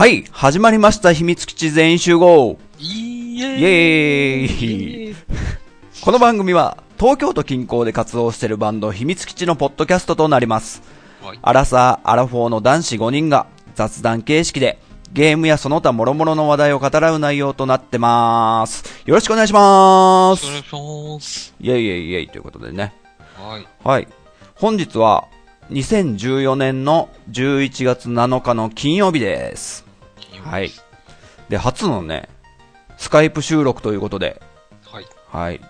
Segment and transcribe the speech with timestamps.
[0.00, 5.16] はい、始まりました、秘密基地全員集合イエイエーイ
[6.00, 10.80] この番組は、東京都近郊で活動しているバンド、秘密基地のポッドキャストとなります。
[11.22, 11.38] はい。
[11.42, 14.78] アラサー、アラフォーの男子5人が、雑談形式で、
[15.12, 19.02] ゲームやその他諸々の話題を語らう内容となってます。
[19.04, 21.54] よろしくお願いしますお願いします。
[21.60, 22.94] イェイイェイイェイということでね。
[23.36, 23.68] はい。
[23.84, 24.08] はい。
[24.54, 25.26] 本日は、
[25.70, 29.89] 2014年の11月7日の金曜日です。
[30.44, 30.70] はい。
[31.48, 32.28] で、初のね、
[32.96, 34.40] スカイプ収録ということで、
[34.86, 35.06] はい。
[35.30, 35.60] はい。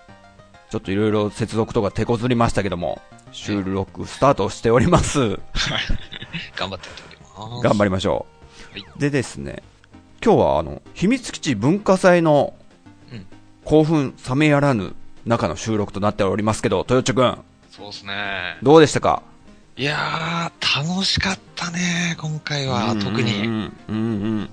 [0.69, 5.19] ちょっといろいろ接続とか手こずりましたけども、収録スタートしております。
[6.55, 7.17] 頑張ってやっており
[7.51, 7.63] ます。
[7.63, 8.25] 頑張りましょ
[8.71, 8.73] う。
[8.73, 9.63] はいでですね、
[10.23, 12.53] 今日はあの、秘密基地文化祭の
[13.11, 13.25] うん
[13.65, 17.37] 興奮冷めやらぬ中の収録となっておりますけど、豊地くん、
[17.69, 18.57] そうですね。
[18.63, 19.23] どうでしたか？
[19.77, 22.95] いやー、楽しかったね、今回は。
[22.95, 23.41] 特うに。
[23.47, 23.97] んうんう
[24.43, 24.49] ん。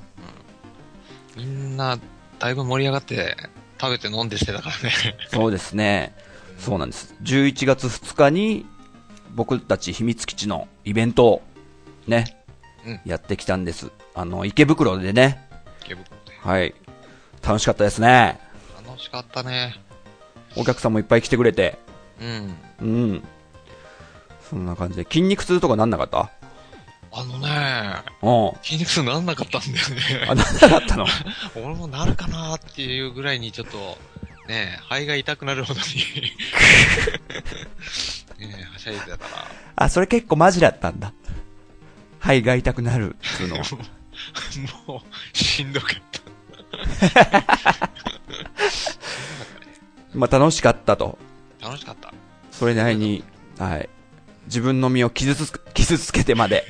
[1.39, 1.99] みんな、
[2.41, 3.37] だいぶ盛り上がって、
[3.81, 4.93] 食べて飲んでしてたからね。
[5.31, 6.15] そうですね。
[6.59, 7.15] そうなんです。
[7.23, 8.67] 11月2日に、
[9.35, 11.43] 僕たち秘密基地のイベントを、
[12.09, 12.37] ね、
[12.87, 13.91] うんやってきたんです。
[14.15, 15.47] あの、池袋でね、
[15.85, 16.33] 池袋で。
[16.43, 16.75] はい。
[17.47, 18.41] 楽しかったですね。
[18.85, 19.75] 楽しかったね。
[20.57, 21.79] お客さんもいっぱい来てくれて、
[22.21, 22.57] うん。
[22.81, 23.25] うん。
[24.51, 26.31] そんな感じで、筋肉痛とかなんなかった？
[27.11, 28.63] あのね、うん。
[28.63, 29.87] 筋肉痛なんなかったんだよ
[30.29, 30.43] あ、ね。
[30.43, 31.07] なんなかったの？
[31.57, 33.99] 俺もなるかなっていうぐらいにちょっと、
[34.49, 35.81] ね肺が痛くなるほど
[38.39, 39.45] に、 ねはしゃいでたから。
[39.77, 41.13] あ、それ結構マジだったんだ。
[42.19, 43.65] 肺が痛くなるっていうのは。
[44.87, 45.03] も
[45.35, 46.21] う、しんどかった。
[50.15, 51.19] まあ楽しかったと。
[51.61, 52.13] 楽しかった。
[52.51, 53.23] それなりに、
[53.59, 53.89] はい。
[54.49, 56.65] 自分の身を傷つく、傷つけてまで、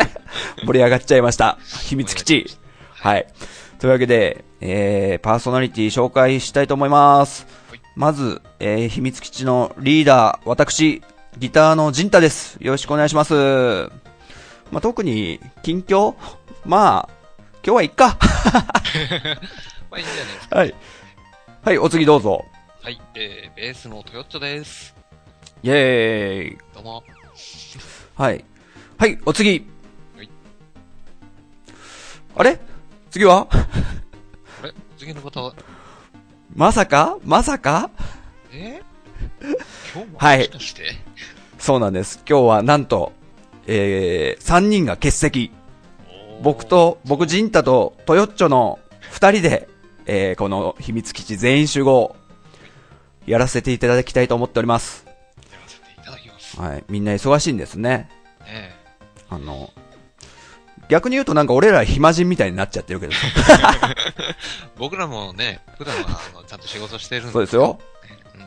[0.64, 1.58] 盛り上がっちゃいました。
[1.86, 2.46] 秘密基地。
[2.90, 3.26] はい。
[3.78, 7.80] というわけで、えー、パーソナリティ紹介したいと思いますはい。
[7.94, 11.02] まず、えー、秘密基地のリーダー、私、
[11.38, 12.56] ギターのジンタです。
[12.60, 13.34] よろしくお願いします。
[14.70, 16.14] まあ、特に、近況？
[16.64, 17.16] まあ、
[17.64, 18.18] 今日はいっか。
[19.90, 20.56] まあいいんじゃないですか。
[20.56, 20.74] はい。
[21.62, 22.44] はい、お次どうぞ。
[22.82, 24.94] はい、えー、ベースのトヨッチョです。
[25.62, 26.58] イェーイ。
[26.74, 27.02] どうも。
[28.14, 28.44] はい。
[28.98, 29.66] はい、お次。
[30.14, 30.30] はい
[32.36, 32.60] あれ？
[33.10, 33.48] 次は？
[33.50, 34.74] あれ？
[34.98, 35.54] 次の方は、
[36.54, 37.16] まさか？
[37.24, 37.90] まさか？
[38.52, 38.82] え？
[39.94, 40.82] 今日もはいもしかして、
[41.58, 42.22] そうなんです。
[42.28, 43.12] 今日はなんと、
[43.66, 45.52] えー、3人が欠席。
[46.42, 48.78] 僕、と、僕、ジンタとトヨッチョの
[49.14, 49.70] 2人で、
[50.04, 52.14] えー、この秘密基地全員集合、
[53.26, 55.05] やらせていただきたいと思っております。
[56.56, 56.84] はい。
[56.88, 58.08] みんな忙しいんですね。
[58.44, 58.74] ね
[59.28, 59.70] あの、
[60.88, 63.12] 逆に言うとなんか俺ら暇人みたいになっちゃってるけど。
[64.78, 67.32] 僕らもね、普段はあのちゃんと仕事してるんで。
[67.32, 67.78] そうですよ。
[68.34, 68.46] うん。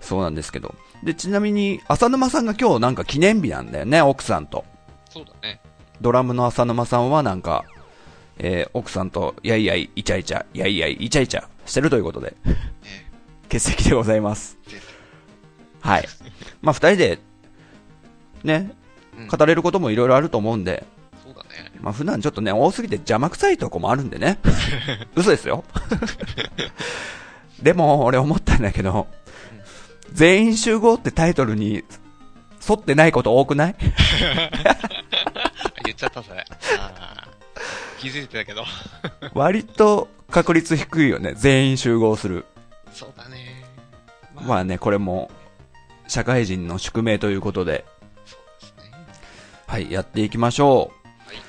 [0.00, 0.74] そうなんですけど。
[1.02, 4.64] で、ちなみに、浅沼さんが今日なんか記念日なんだよね、奥さんと。
[5.10, 5.60] そうだね。
[6.00, 7.64] ドラムの浅沼さんはなんか、
[8.38, 12.56] えー、奥さんと、やいやい、イチャイチャ、やいやい、イチャイチャしてるということで、ね
[13.44, 14.57] 欠席でございます。
[15.78, 16.08] 絶はい。
[16.62, 17.18] まあ、二人で、
[18.44, 18.70] ね、
[19.18, 20.84] うん語れることもいろいろあると思うんで、
[21.24, 21.72] そうだね。
[21.80, 24.38] まあ、普段ちょっとね、多すぎて邪魔くさいとこもあるんでね。
[25.16, 25.64] 嘘ですよ。
[27.62, 29.08] でも、俺思ったんだけど、
[30.12, 31.82] 全員集合ってタイトルに
[32.68, 33.74] 沿ってないこと多くない？
[35.84, 36.44] 言っちゃった、それ。
[37.98, 38.64] 気づいてたけど。
[39.34, 41.34] 割と確率低いよね。
[41.36, 42.46] 全員集合する。
[42.92, 43.64] そうだね。
[44.46, 45.30] まあね、これも、
[46.08, 47.84] 社会人の宿命ということで。
[49.66, 51.28] はい、やっていきましょう。
[51.28, 51.48] はい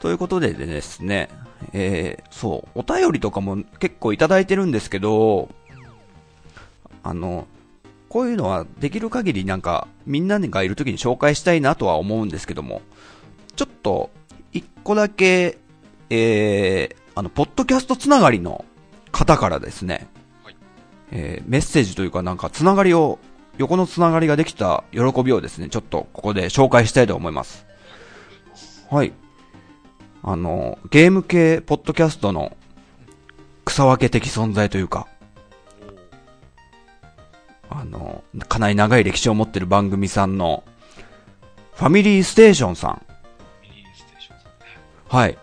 [0.00, 1.30] ということでですね、
[1.72, 5.48] えー、そう、お便りとかも結構いただいてるんですけど、
[7.02, 7.46] あの、
[8.08, 12.82] こういうのはできる限りなんか、みんながいる時に紹介したいなとは思うんですけども、
[13.56, 14.10] ちょっと、
[14.52, 15.58] 一個だけ、
[16.10, 18.64] えー、あの、ポッドキャストつながりの
[19.12, 20.06] 方からですね、
[20.44, 20.56] はい
[21.10, 23.18] えー、メッセージというかなんかつながりを、
[23.58, 27.66] 横のつながりができた喜びをですね、ちょっとここで紹介したいと思います。
[28.90, 29.12] はい。
[30.22, 32.56] あの、ゲーム系ポッドキャストの
[33.64, 35.06] 草分け的存在というか、
[37.70, 40.64] あの、かなり長い歴史を持ってる番組さんの、
[41.74, 43.02] ファミリーステーションさん。
[43.62, 44.66] ミニステーションさんね。
[45.08, 45.38] はい。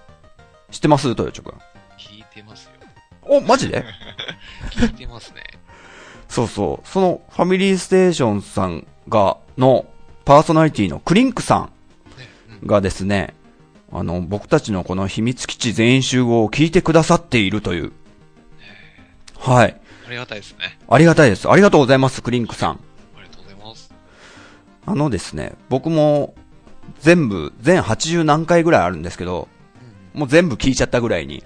[0.71, 1.15] 知ってます？
[1.15, 1.59] トヨチョくん。
[1.97, 2.71] 聞いてますよ。
[3.21, 3.83] お、マジで？
[4.71, 5.43] 聞いてますね。
[6.33, 6.87] そうそう。
[6.87, 9.85] そのファミリーステーションさんが、の
[10.25, 11.69] パーソナリティのクリンクさ
[12.63, 13.35] んがですね、
[13.91, 17.91] あの、僕たちのこの秘密基地全員集合を聞いてくださっているという。
[19.37, 19.79] はい。
[20.07, 20.79] ありがたいですね。
[20.89, 21.47] ありがたいです。
[21.47, 22.71] ありがとうございます、クリンクさん。
[22.71, 22.77] あ
[23.17, 23.93] りがとうございます。
[24.87, 26.33] あのですね、僕も
[26.99, 29.47] 全部、全80何回ぐらいあるんですけど、
[30.15, 31.43] もう全部聞いちゃったぐらいに、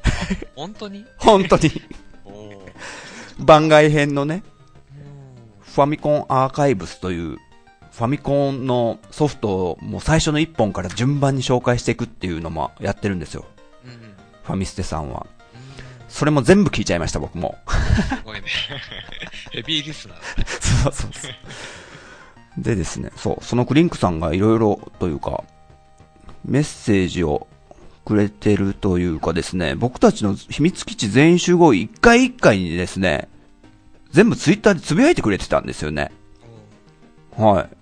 [0.55, 1.05] 本当に？
[1.19, 1.71] 本当に
[3.37, 4.56] 番外編のね、うん
[5.77, 7.37] ファミコンアーカイブスという、
[7.91, 13.45] ファミコンのソフトをもう最初の1本から順番に紹介していくっていうのもやってるんですよ。
[13.85, 13.97] うんうん
[14.43, 15.27] ファミステさんは。
[16.07, 17.57] それも全部聞いちゃいました、僕も。
[17.67, 18.47] すごいね。
[19.51, 20.83] ヘビーリスナー。
[20.83, 21.31] そうそうそう。
[22.57, 25.43] でですね、そう、そのクリンクさんがいろいろというか、
[26.43, 27.45] メッセージを
[28.03, 33.27] くれてるというかですね、僕たちの秘密基地全員集合一回一回にですね、
[34.11, 36.11] 全部ツイッターでつぶやいてくれてたんですよね。
[37.35, 37.77] はい。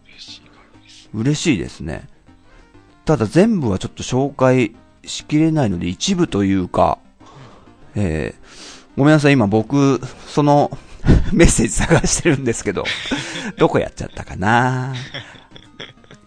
[1.14, 1.82] 嬉しいです。
[1.82, 2.08] ね。
[3.06, 4.76] ただ全部はちょっと紹介
[5.06, 6.98] しきれないので一部というか、
[7.96, 10.78] えー、ごめんなさい、今僕、その
[11.32, 12.84] メッセージ探してるんですけど、
[13.58, 14.94] どこやっちゃったかな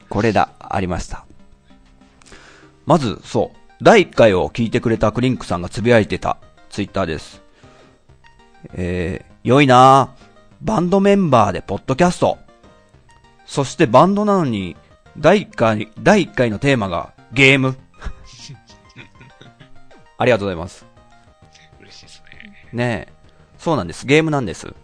[0.09, 1.25] これだ、ありました。
[2.87, 6.39] まず、そう、第1回を聞いてくれたクリンクさんがつぶやいてた
[6.71, 7.43] ツイッターです。
[8.75, 10.19] えー、良いなぁ
[10.61, 12.37] バンドメンバーでポッドキャスト。
[13.47, 14.77] そしてバンドなのに、
[15.17, 17.75] 第1回、第1回のテーマがゲーム。
[20.19, 20.85] ありがとうございます。
[21.81, 22.69] 嬉しいですね。
[22.75, 23.13] ねえ。
[23.57, 24.05] そうなんです。
[24.05, 24.75] ゲームなんです。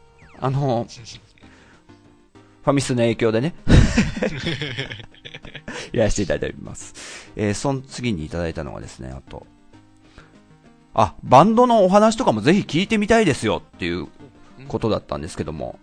[0.41, 0.87] あの、
[2.63, 3.55] ファミスの影響でね。
[5.93, 7.31] やらせていただいております。
[7.37, 9.47] えー、その次にいただいたのがですね、あと。
[10.95, 14.09] あ、バンドのお話とかもぜひ聞いてみたいですよっていう
[14.69, 15.79] ことだったんですけども。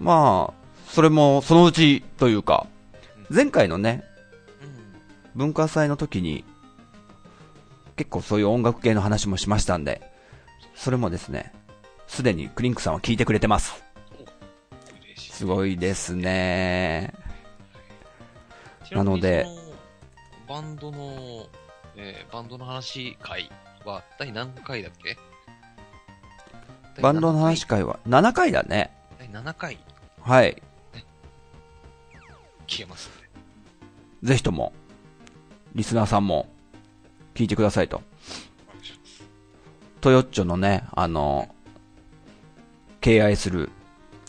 [0.00, 0.54] まあ、
[0.88, 2.66] それもそのうちというか、
[3.30, 4.04] 前回のね、
[4.62, 4.66] う
[5.38, 5.40] ん。
[5.40, 6.44] 文化祭の時に、
[7.96, 10.02] 結構そういう音楽系の話もしましたんで、
[10.74, 11.52] それもですね、
[12.06, 13.82] すでにクリンクさんは聞いてくれてます。
[15.16, 17.12] すごいですね。
[18.86, 19.46] ちなので
[20.48, 21.46] バンドの、
[21.96, 23.50] えーバンドの話会
[23.84, 25.18] は第何回だっけ
[27.02, 28.90] バンドの話会は？7回だね。
[29.18, 29.78] 第7回
[30.20, 30.62] はい。
[32.66, 33.12] 聞けますね。
[34.22, 34.72] ぜひとも、
[35.74, 36.48] リスナーさんも、
[37.34, 38.02] 聞いてくださいと。
[40.00, 41.48] トヨッチョのね、あの、
[43.00, 43.70] 敬愛する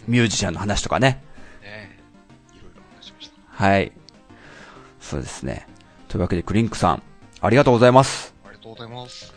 [0.07, 1.23] ミュージシャンの話とかね。
[1.61, 1.99] ね
[2.53, 3.63] いろいろ話しました。
[3.63, 3.91] はい。
[4.99, 5.67] そうですね。
[6.07, 7.03] というわけで、クリンクさん、
[7.41, 8.33] ありがとうございます。
[8.45, 9.36] ありがとうございます。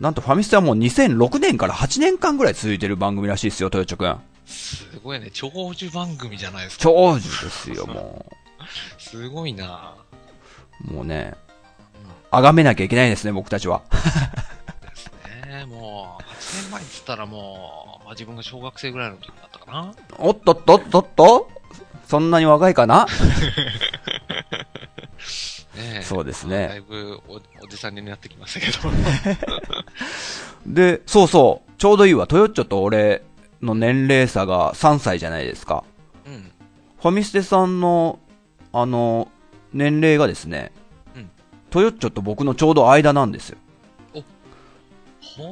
[0.00, 4.20] なんとファミステはもう2006年から8年間ぐらい続いてる番組らしいですよ、トヨッチョくん。
[4.46, 6.84] すごいね、長寿番組じゃないですか。
[6.84, 8.26] 長寿ですよ、も
[8.98, 9.94] すごいな
[10.88, 10.92] う。
[10.92, 11.34] もうね、
[12.32, 12.42] うん。
[12.42, 13.82] 崇めなきゃいけないですね、僕たちは。
[14.82, 15.10] です
[15.46, 15.66] ね。
[15.66, 19.92] もう、8年前って言ったらもう、まあ、自分が小学生ぐらいの時だったかな。
[20.18, 21.50] おっとっとっとっと
[22.06, 23.06] そんなに若いかな？
[26.02, 28.90] そうですねだいぶお、おじさんになってきましたけど。
[30.66, 33.22] で、そうそう、ちょうどいいわ、トヨッチョと俺
[33.62, 35.84] の年齢差が3歳じゃないですか。
[36.26, 36.50] うん。
[37.00, 38.18] ファミステさんの、
[38.72, 39.28] あの、
[39.72, 40.72] 年齢がですね、
[41.14, 41.30] うん
[41.68, 43.58] トヨッチョと僕のちょうど間なんですよ。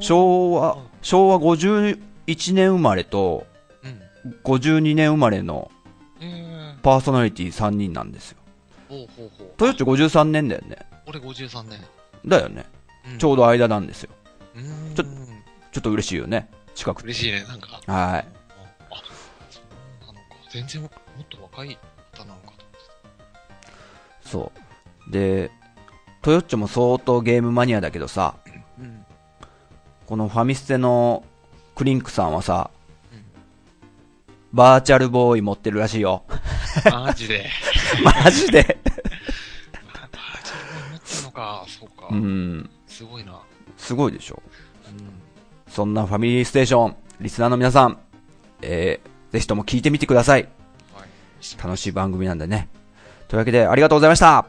[0.00, 1.98] 昭和、昭和51
[2.54, 3.46] 年生まれと
[4.24, 4.36] うん。
[4.42, 5.70] 52年生まれの
[6.20, 8.38] えー、パーソナリティ3人なんですよ。
[8.88, 9.52] ほうほうほう。
[9.56, 10.76] トヨッチョ53年だよね。
[11.06, 11.80] 俺53年。
[12.26, 12.66] だよね。
[13.12, 14.10] うん、ちょうど間なんですよ。
[14.54, 14.94] うーん。
[14.94, 15.04] ちょ
[15.72, 16.48] ちょっと嬉しいよね。
[16.74, 17.04] 近くて。
[17.06, 17.68] 嬉しいね、なんか。
[17.68, 18.20] はい。
[18.20, 18.24] あ、
[19.50, 19.60] そ
[20.02, 20.36] うなのか。
[20.50, 20.90] 全然もっ
[21.28, 21.78] と若い
[22.12, 24.52] 方なのかとそ
[25.08, 25.10] う。
[25.10, 25.50] で、
[26.22, 28.64] トヨッチョも相当ゲームマニアだけどさ、思って。
[28.80, 29.06] うん。
[30.06, 31.24] このファミステの
[31.74, 32.73] クリンクさんはさ、うん
[34.54, 36.22] バーチャルボーイ持ってるらしいよ。
[36.92, 37.50] マジで。
[38.04, 38.62] マジで。
[38.62, 41.64] バーチャルボーイ持ってんのか。
[41.66, 42.06] そうか。
[42.08, 42.70] うん。
[42.86, 43.40] すごいな。
[43.76, 44.40] すごいでしょ。
[44.88, 45.10] うん。
[45.66, 47.98] そんなファミリーステーション、リスナーの皆さん、
[48.62, 50.48] えー、ぜひとも聞いてみてください。
[50.94, 51.08] はい。
[51.60, 52.68] 楽しい番組なんでね。
[53.26, 54.38] というわけで、ありがとうございました。
[54.38, 54.46] あ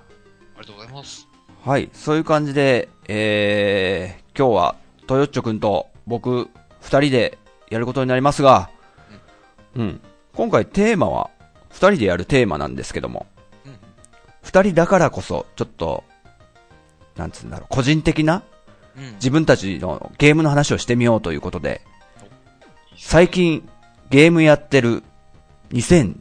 [0.54, 1.28] りがとうございます。
[1.66, 4.76] はい、そういう感じで、えー、今日は、
[5.08, 7.40] トヨッチョくんと僕、二人で
[7.72, 8.70] やることになりますが、
[9.75, 10.01] うん。
[10.34, 11.29] 今回テーマは、
[11.70, 13.25] 二人でやるテーマなんですけども、
[13.65, 13.77] うん。
[14.41, 16.03] 二人だからこそ、ちょっと、
[17.15, 18.44] なんつうんだろう、個人的な
[18.98, 19.13] うん。
[19.15, 21.82] 自分たちのゲームの話をしてみようということで、
[22.98, 23.67] 最近
[24.10, 25.03] ゲームやってる、
[25.72, 26.15] 2000、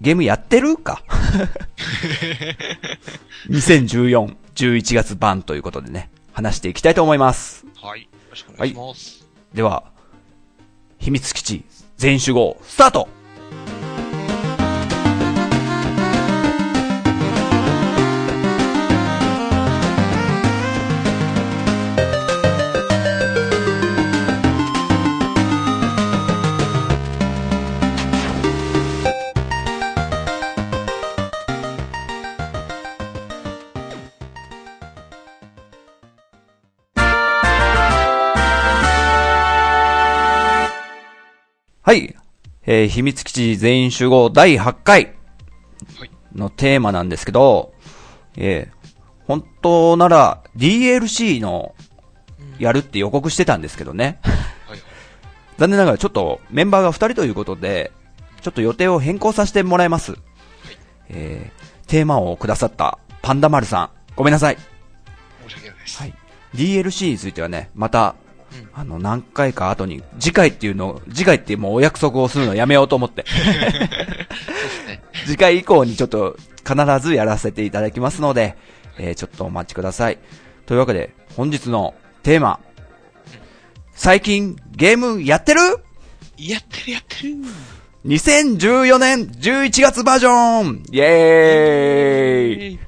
[0.00, 0.76] ゲームやってる？
[0.76, 1.02] か
[3.48, 7.64] 2014、 11月版ということでね、話していきたいと思います。
[7.80, 8.02] はい。
[8.02, 9.26] よろしくお願いします。
[9.54, 9.84] では、
[10.98, 11.64] 秘密基地
[11.96, 13.15] 全員集合、スタート。
[41.86, 42.16] はい。
[42.64, 45.14] えー秘密基地全員集合第8回
[45.96, 47.74] はいのテーマなんですけど、
[48.36, 48.76] えー
[49.28, 51.76] 本当なら DLC の
[52.58, 54.18] やるって予告してたんですけどね。
[54.24, 54.34] は
[54.74, 54.78] い。
[55.58, 57.92] 残念ながらちょっとメンバーが2人ということで、
[58.40, 60.16] ちょっと予定を変更させてもらいます。
[61.08, 64.56] えーテーマをくださったパンダ丸さん、ごめんなさい。
[65.44, 66.00] 申し訳ないです。
[66.00, 66.14] はい。
[66.52, 68.25] DLC についてはね、また、うん
[68.72, 73.24] あの、何回か後に、次回っていうのを、次回ってもうお約束をするのをやめようと思って。
[75.26, 76.36] 次回以降にちょっと
[76.66, 78.56] 必ずやらせていただきますので、
[78.98, 80.18] えーちょっとお待ちください。
[80.66, 82.60] というわけで、本日のテーマ。
[83.92, 85.60] 最近ゲームやってる？
[86.38, 87.34] やってるやってる
[88.06, 92.78] ?2014 年11月バージョンイェーイ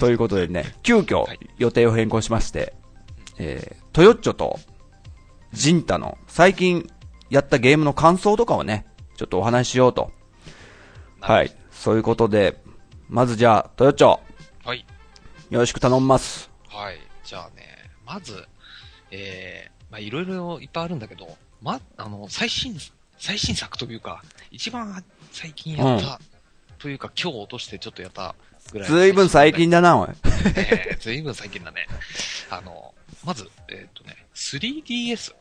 [0.00, 2.74] ということでね、急遽はい予定を変更しまして、
[3.38, 4.58] えー、トヨッチョと
[5.52, 6.90] ジンタの最近
[7.28, 10.12] やったゲームの感想とかをね、ちょっとお話ししようと。
[11.20, 11.54] はい。
[11.70, 12.62] そういうことで、
[13.08, 14.18] まずじゃあ、トヨッチョ、
[14.64, 14.84] はい。
[15.50, 16.50] よろしく頼みます。
[16.68, 16.98] はい。
[17.24, 18.44] じゃあね、まず、
[19.10, 22.76] えー、まあいろいろいっぱいあるんだけど、ま、あの、最新、
[23.18, 26.20] 最新作というか、一番最近やった、
[26.78, 28.34] というか今日落としてちょっとやった
[28.72, 28.88] ぐらい。
[28.88, 30.08] ずいぶん最近だな、おい。
[30.56, 31.86] えー、ずいぶん最近だね。
[32.50, 35.34] あの、まず、えっ、とね、3DS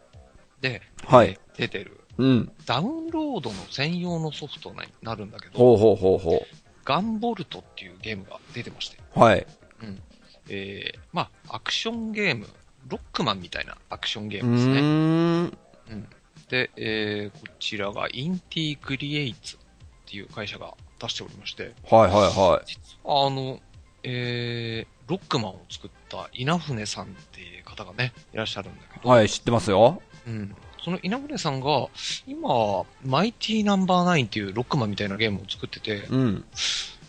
[0.62, 2.52] で、はいえー出てる、うん。
[2.66, 6.46] ダウンロードの専用のソフトになるんだけど、ほうほうほうほ
[6.86, 9.20] ガンボルトっていうゲームが出てまして、う。
[9.20, 9.46] はい。
[9.84, 10.02] うん。
[10.48, 12.48] えー、まあ、アクションゲーム、
[12.88, 14.80] ロックマンみたいなアクションゲうームですね。
[14.80, 15.58] ーん。
[15.92, 16.10] うん。
[16.50, 19.60] で、えー、こちらがインティクリエイツっ
[20.06, 23.60] ていう会社が出しておりまして、はいはいは実はあの、
[24.04, 29.04] えー、ロックマンを作った稲船さんっていう方がね、いらっしゃるんだけい。
[29.04, 30.02] ど、はい、知ってますよ。
[30.28, 30.56] うん。
[30.84, 31.88] その稲船さんが、
[32.28, 36.46] 今、マイティナンバーナインっていうロックマンみたいなゲームを作ってて、うん。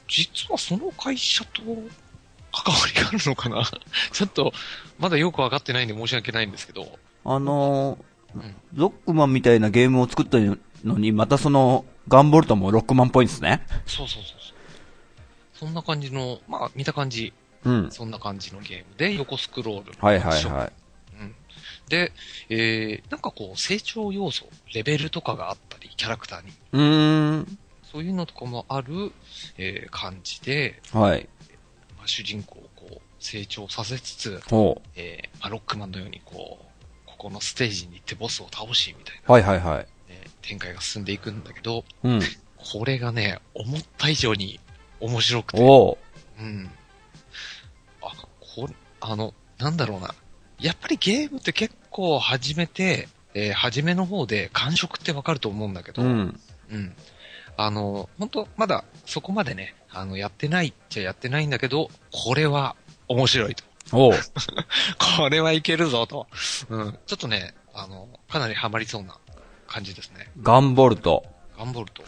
[0.09, 3.62] 実はその会社と関わりがあるのかな？
[4.12, 4.52] ちょっと、
[4.99, 8.04] まだよくわかってないんで申し訳ないんですけど、あのー
[8.35, 10.57] うんロックマンみたいなゲームを作ったの
[10.99, 13.66] に、またその、ガンボルトもロックマンっぽいんですね。
[13.87, 14.54] そうそうそうそう。
[15.54, 17.33] そんな感じの、まあ見た感じ、
[17.64, 17.90] うん。
[17.90, 20.73] そんな感じのゲームで、横スクロールのはいはいはい。
[21.21, 21.35] うん。
[21.88, 22.12] で、
[22.49, 26.52] えー、なんかこう、成長要素、レベルとかがあったり、キャラクターに。
[26.73, 27.59] うーん。
[27.90, 29.12] そういうのとかもある、
[29.59, 31.29] えー、感じで、はい。
[31.97, 39.33] まあ、主人公をこう、成長させつつ、ほえー、まあ、ロックマンのようにこう、ここのステージに行ってボスを倒し、みたいな、う。
[39.33, 39.87] はいはいはい。
[40.09, 42.21] えー展開が進んでいくんだけど、うん。
[42.57, 44.61] これがね、思った以上に
[45.00, 46.43] 面白くて、おう。
[46.43, 46.71] うん。
[49.00, 50.14] あ、の、なんだろうな。
[50.59, 56.40] やっぱりゲームって結構始めて、えー初めの方で感触ってわかると思うんだけど、うん。
[56.71, 56.93] うん。
[57.57, 62.75] あの、本当まだそこまでね、あの、やってないっちゃやってないんだけど、これは
[63.09, 63.64] 面白いと。
[63.93, 64.12] おう。
[65.19, 66.26] これはいけるぞと。
[66.69, 66.99] うん。
[67.07, 69.17] ちょっとね、あの、かなりハマりそうな
[69.67, 70.31] 感じですね。
[70.43, 71.25] ガンボルト。
[71.59, 72.02] ガンボルト。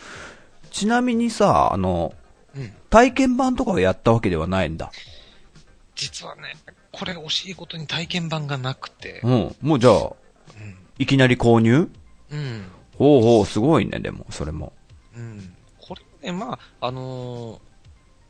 [0.70, 2.14] ちなみにさ、あの、
[2.54, 2.72] うん。
[2.90, 4.90] 体験版とかをやったわけではないんだ。
[5.94, 6.56] 実はね、
[6.90, 9.56] これ惜しいことに体験版がなくて、うん。
[9.60, 10.14] もうじゃあ、うん。
[10.98, 11.90] いきなり購入？
[12.30, 12.64] うん。
[12.98, 14.72] ほうほう、すごいね、でも、それも。
[15.16, 15.54] うん。
[15.80, 17.58] これね、まあ、あのー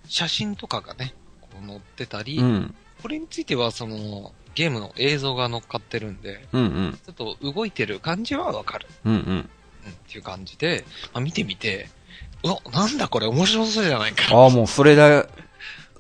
[0.08, 2.74] 写真とかがね、こう載ってたり、うん。
[3.00, 6.98] これについてはその、ゲームの映像が乗っかってるんで、うんうん。
[7.06, 8.88] ちょっと動いてる感じはわかる。
[9.04, 9.20] うんうん。
[9.20, 9.40] うん。
[9.40, 9.44] っ
[10.08, 11.88] ていう感じで、まあ、見てみて、
[12.42, 14.36] うわ、なんだこれ面白そうじゃないか。
[14.36, 15.26] ああ、もうそれだ、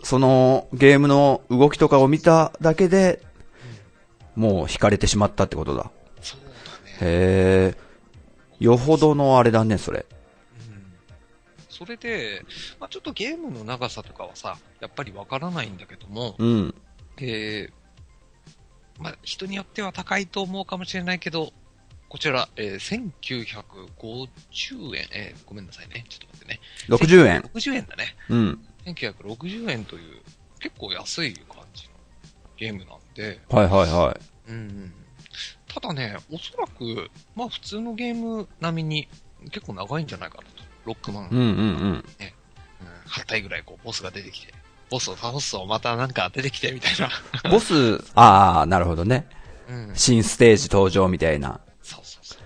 [0.02, 3.22] そのゲームの動きとかを見ただけで、
[4.34, 5.90] もう惹かれてしまったってことだ。
[6.20, 6.98] そうだね。
[7.00, 7.92] へえ。
[8.58, 10.06] よほどのあれだね、それ。
[10.68, 10.92] うん。
[11.68, 12.44] それで、
[12.80, 16.74] まあ、ちょっとゲームの長さとかはさ、やっぱりわからないんだけども、うん。
[17.18, 21.52] えー、まあ、人によっては高いと思うかもしれないけど、
[22.08, 26.04] こちら、えー、1950円、えー、ごめんなさいね。
[26.08, 26.60] ちょっと待ってね。
[26.88, 27.40] 60円。
[27.54, 28.16] 60円だね。
[28.28, 28.64] うん。
[28.86, 30.22] 1960円という
[30.58, 31.94] 結構安い感じの
[32.56, 34.16] ゲームなんで、はいはいは
[34.48, 34.94] うんうん。
[35.68, 39.08] ただね、おそらく、まあ普通のゲーム並みに
[39.50, 40.62] 結構長いんじゃないかなと。
[40.84, 41.28] ロックマン、い。
[41.30, 41.52] うんうんうん。
[41.52, 42.04] うん、
[43.08, 44.52] 8体ぐらいこうボスが出てきて、
[44.90, 47.50] ボスを倒すとまたなんか出てきてみたいな。
[47.50, 49.26] ボス、ああ、なるほどね。
[49.68, 49.92] うん。
[49.94, 51.60] 新ステージ登場みたいな。
[51.82, 52.38] そうそうそう。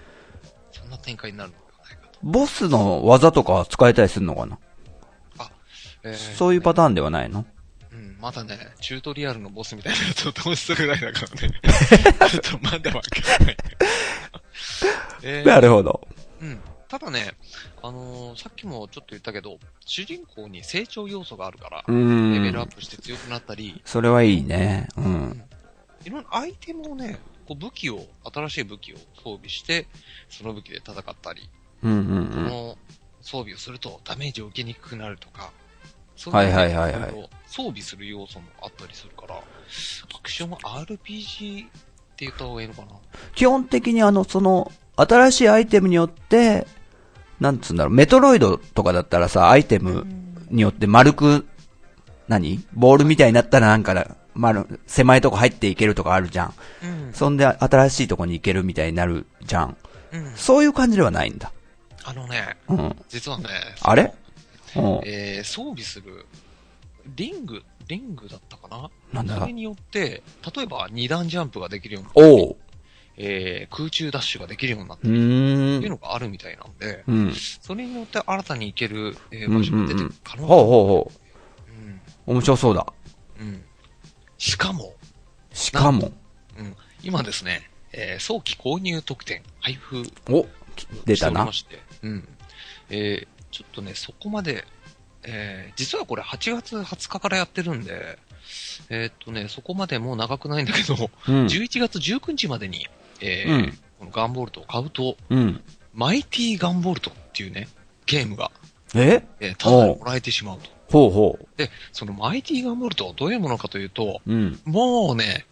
[0.73, 2.19] そんな展開になるのではないかと。
[2.23, 4.59] ボスの技とかは使えたりするのかな？
[6.07, 7.45] えーそういうパターンではないの？
[7.93, 11.61] うん、まだね、チュートリアルのボスみたいなやつを倒したぐらいだからね。
[12.31, 13.57] ちょっとまだわかんない。
[15.23, 16.07] えーなるほど。
[16.41, 16.61] うん。
[16.89, 17.33] ただね、
[17.83, 21.95] あのーさっきもちょっと言ったけど、主人公に成長要素があるからレ
[22.41, 22.69] ベルアッん。
[22.69, 24.89] プして強くなったり、それはいいね。
[24.97, 25.43] うん。
[26.05, 29.87] いろんなアイテムをね、こう武器を、新しい武器を装備して、
[30.29, 31.49] その武器で戦ったり、
[31.83, 32.29] うんうんうん。
[32.29, 32.79] この
[33.21, 35.53] 装備をするとダメージを受けにくくなるとか、
[36.17, 39.43] そうはいはいはいはいろろ装備する要素もあったりするから、ア
[40.23, 41.69] クション RPG っ
[42.17, 42.89] て言った方がいいのかな
[43.35, 46.67] 基本的にあの、その、新しいアイテムによって、
[47.39, 50.07] なんつうんだろう、メトロイドとかだったらさ、アイテム
[50.51, 51.47] によって丸く、
[52.29, 52.65] 何？
[52.73, 56.55] ボールみたいになったらなんか、丸、狭いとこ入っていけるとかあるじゃん。
[56.83, 57.13] うん。
[57.13, 59.77] そんで新しいとこに行けるみたいになるじゃん。
[60.13, 60.33] うん。
[60.35, 61.53] そういう感じではないんだ。
[62.05, 62.97] あのね、うん。
[63.09, 63.45] 実はね、
[63.81, 64.03] あれ？
[64.03, 64.11] うん。
[65.05, 66.27] えー、装備する、
[67.17, 68.91] リング、リングだったかな？
[69.13, 69.41] なんだ？
[69.41, 70.23] それによって、
[70.57, 72.57] 例えば二段ジャンプができるようになったり。
[73.19, 75.81] えー、空中ダッシュができるようになったうり、ってー。
[75.81, 77.35] いうんのがあるみたいなんで、うん。
[77.35, 81.13] それによって新たに行ける、えー、場所が出てくる可能ほうほうほ
[81.69, 81.95] うん。
[81.95, 82.01] う。
[82.27, 82.87] 面白そうだ。
[83.41, 83.65] うん。
[84.37, 84.95] しかも、
[85.51, 86.13] しかも。
[86.59, 86.77] うん。
[87.03, 90.47] 今ですね、えー、早期購入特典、配布お、
[91.07, 92.29] 出しておたして、うん。
[92.91, 94.65] えー、ちょっとね、そこまで、
[95.23, 98.19] えー、実はこれ8月20日からやってるんで、
[98.91, 100.95] えーっとね、そこまでもう長くないんだけど、
[101.27, 101.47] うん。
[101.47, 102.87] 11月19日までに、
[103.23, 105.63] えーうんこのガンボルトを買うと、うん。
[105.95, 107.67] マイティガンボルトっていうね、
[108.05, 108.51] ゲームが、
[108.95, 109.25] え？
[109.41, 110.69] えーただでもらえてしまうと。
[110.93, 114.31] ほうほで、そのマイティガンボルトはどういうものかというと、う。
[114.31, 114.61] うん。
[114.67, 115.47] もうね、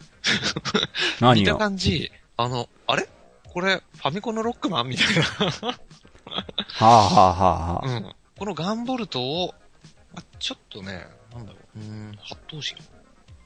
[1.33, 1.55] 見た。
[1.55, 3.09] 感じ、あの、あれ？
[3.51, 4.89] これ、ファミコンのロックマン？
[4.89, 5.07] みたい
[6.25, 6.41] は
[6.79, 7.97] あはあはあはな。
[7.97, 8.15] うん。
[8.37, 9.53] このガンボルトを、
[10.13, 12.63] まちょっとね、なんだろう、うーん、八頭身。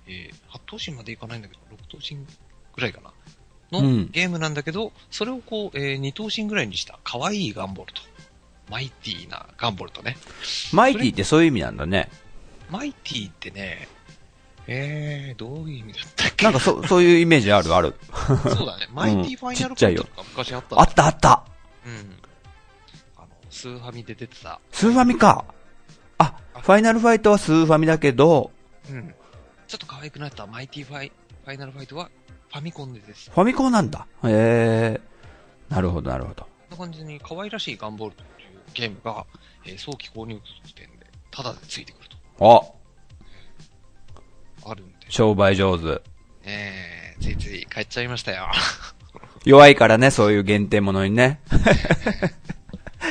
[0.08, 2.18] えー、八頭身までいかないんだけど、六頭身
[2.76, 3.12] ぐらいかな。
[3.72, 8.02] の、うんゲームなんだけど、それをこう、えー、二頭身ぐらいにした可愛いガンボルト。
[8.70, 10.18] マイティなガンボルトね。
[10.74, 12.10] マイティってそういう意味なんだね。
[12.70, 13.88] マイティってね、
[14.68, 16.46] えー、どういう意味だったっけ？
[16.46, 17.96] なんかそ、そういうイメージあるある。
[18.44, 18.88] そうだね。
[18.94, 21.44] マイティファイナルファイトとか昔あったあったあった。
[21.86, 22.16] うん。
[23.60, 24.62] スーファミで出てた。
[24.72, 25.44] スーファミか。
[26.18, 28.52] あ、ファイナルファイトはスーファミだけど、
[28.90, 29.14] うん。
[29.68, 31.12] ちょっと可愛くなったマイティファイ、
[31.44, 32.10] ファイナルファイトは
[32.50, 33.30] ファミコンでです。
[33.30, 34.08] ファミコンなんだ。
[34.24, 35.02] へえ。
[35.68, 36.44] なるほどなるほど。
[36.44, 39.26] こんな感じに可愛らしいガンボルトというゲームが、
[39.66, 42.76] えー早期購入時点で、タダでついてくるあ、と、
[44.72, 44.94] あるんで。
[45.10, 46.02] 商売上手。
[46.44, 48.48] えー、ついつい買っちゃいましたよ。
[49.44, 51.42] 弱いからね、そういう限定ものにね。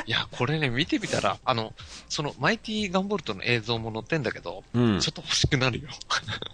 [0.06, 1.72] いや、これね、見てみたら、あの、
[2.08, 5.10] その、マイティガンボルトの映像も載ってんだけど、うんちょ。
[5.10, 5.88] っと欲しくなるよ。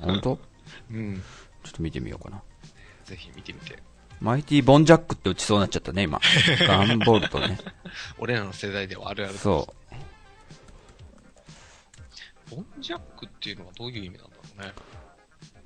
[0.00, 0.38] 本当？
[0.90, 1.22] うん。
[1.64, 2.42] ちょっと見てみようかな。
[3.04, 3.82] ぜひ見てみて。
[4.20, 6.20] マイティボンジャックって打ちそうになっちゃったね、今。
[6.66, 7.58] ガンボルトね。
[8.18, 9.38] 俺らの世代ではあるある。
[9.38, 9.74] そ
[12.50, 14.72] ボンジャックっていうのはどういう意味なんだろうね。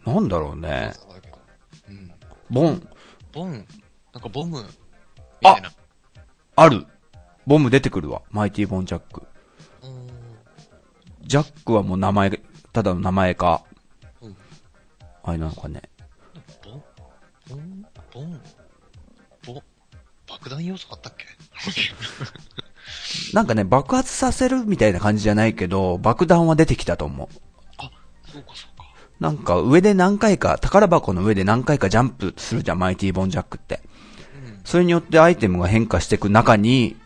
[0.07, 0.15] う。
[0.15, 0.93] なんだろうね。
[1.89, 2.13] うん。
[2.51, 2.89] ボン、
[3.33, 3.67] ボン、
[4.15, 4.69] なんかボム、み
[5.43, 5.71] たいな。
[6.57, 6.87] ある。
[7.49, 8.21] ボム出てくるわ。
[8.31, 9.23] マイティボンジャック。
[11.23, 12.31] ジャックはもう名前、
[12.75, 13.63] ただの名前か。
[14.21, 14.37] うん
[15.25, 15.83] あれなのかね。
[16.63, 16.83] ボン、
[17.49, 18.41] ボン、ボン、
[19.55, 19.63] ボ、
[20.29, 21.27] 爆弾要素あったっけ？
[23.35, 27.29] なんかね、爆発させるみたいな感じじゃないけど、爆弾は出てきたと思う。
[27.79, 27.91] あ、
[28.31, 28.85] そうかそうか。
[29.21, 33.81] なんか上で何回か、宝箱の上で何回かジャンプするじゃん、マイティボンジャックって。
[34.45, 34.61] うん。
[34.65, 36.97] それによってアイテムが変化していく中に、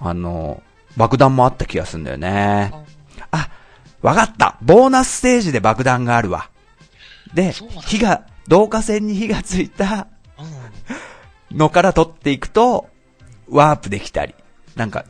[0.00, 0.62] あの、
[0.96, 2.72] 爆弾もあった気がするんだよね。
[3.30, 3.50] ああ、
[4.02, 6.50] わかったボーナスステージで爆弾があるわ。
[7.34, 7.52] で
[7.86, 10.06] 火が、導火線に火がついた
[11.50, 11.58] うん。
[11.58, 12.88] のから取っていくと、
[13.48, 14.34] ワープできたり。
[14.76, 15.04] なんか、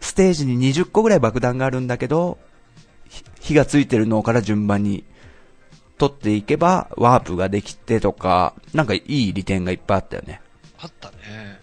[0.00, 2.38] ステージに20個ぐらい爆弾があるんだけど、
[3.08, 5.04] ひ火がついてるのから順番に
[5.98, 10.40] 取っていけば、ワープができてとか、なんかいい利点がいっぱいあったよね。
[10.78, 11.53] あったね。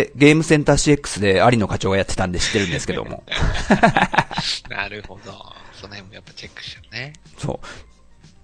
[0.00, 3.22] ってゲームセンター CX で有野課長がやってたんで知ってるんですけども。
[4.70, 5.32] なるほど。
[5.74, 7.12] その辺もやっぱチェックしようね。
[7.36, 7.66] そう。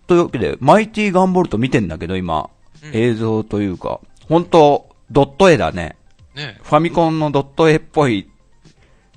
[0.06, 2.50] というわけで、マイティガンボルト見てんだけど今、
[2.82, 5.96] うん映像というか、本当ドット絵だね。
[6.36, 8.30] ねファミコンのドット絵っぽい、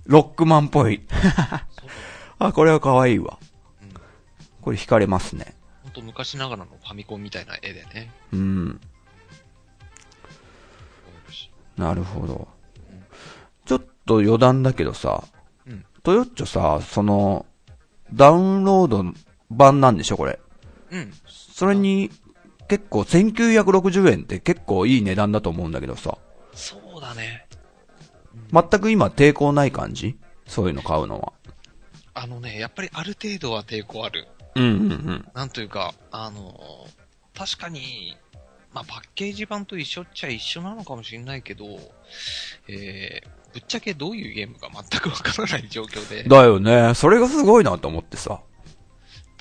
[0.05, 1.01] ロックマンっぽい。
[2.39, 3.37] あ、これは可愛いわ。
[3.83, 3.93] うん。
[4.61, 5.53] これ惹かれますね。
[5.83, 8.11] ほんと昔ながらのファミコンみたいな絵でね。
[8.33, 8.81] うん。
[11.81, 12.47] なるほど。
[13.65, 15.23] ちょっと余談だけどさ、
[15.65, 15.83] うん。
[16.03, 17.45] トヨッチョさ、その、
[18.13, 19.03] ダウンロード
[19.49, 20.39] 版なんでしょこれ。
[20.91, 21.11] うん。
[21.27, 22.11] それに、
[22.67, 26.17] 結構1960円って結構いい値段だと思うんだけどさ、
[26.53, 27.47] そうだね。
[28.53, 30.17] 全く今抵抗ない感じ？
[30.47, 31.33] そういうの買うのは。
[32.13, 34.27] あのね、やっぱりある程度は抵抗ある。
[34.55, 35.27] うんうんうん。
[35.33, 37.01] なんというか、あのー
[37.37, 38.17] 確かに、
[38.73, 41.65] まあ、パッケージ版と一緒っちゃ一緒なのかもしれないけど、
[42.67, 46.93] えー、ぶっちゃけどういうゲームか全くわからない状況で、だよね。
[46.95, 48.39] それがすごいなと思ってさ。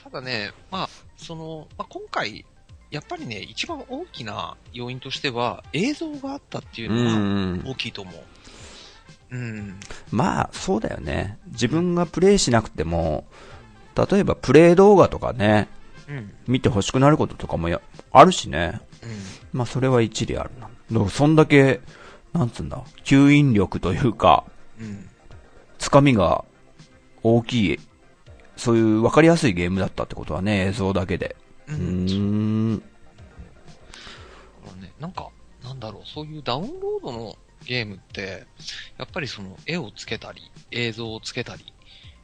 [0.03, 2.45] ただね、まあ、その、まあ、今回、
[2.91, 8.15] やっぱりね、一番大きな要因としては、映像があったっていうのんが大きいと思う。
[9.31, 9.79] うん。
[10.11, 11.39] まあ、そうだよね。
[11.47, 13.27] 自分がプレイしなくても、
[13.95, 15.69] 例えばプレイ動画とかね、
[16.09, 16.33] うん。
[16.49, 18.81] 見て欲しくなることとかもや、あるしね。
[19.03, 19.11] うん。
[19.53, 20.69] まあ、それは一理あるな。
[20.93, 21.81] だからそんだけ、
[22.33, 24.45] なんつうんだ、吸引力というか、
[24.81, 25.09] うん。
[25.79, 26.45] つかみが
[27.23, 27.79] 大きい、
[28.57, 31.37] そういう分かりやすいゲームだったってことはね、映像だけで。
[31.69, 32.75] うん。
[32.75, 32.79] ん。
[32.79, 32.89] だか
[34.77, 35.29] らね、なんか、
[35.63, 38.47] なんだろう、そういうダウンロードのゲームって、
[38.99, 41.73] やっぱりその絵をつけたり、映像をつけたり、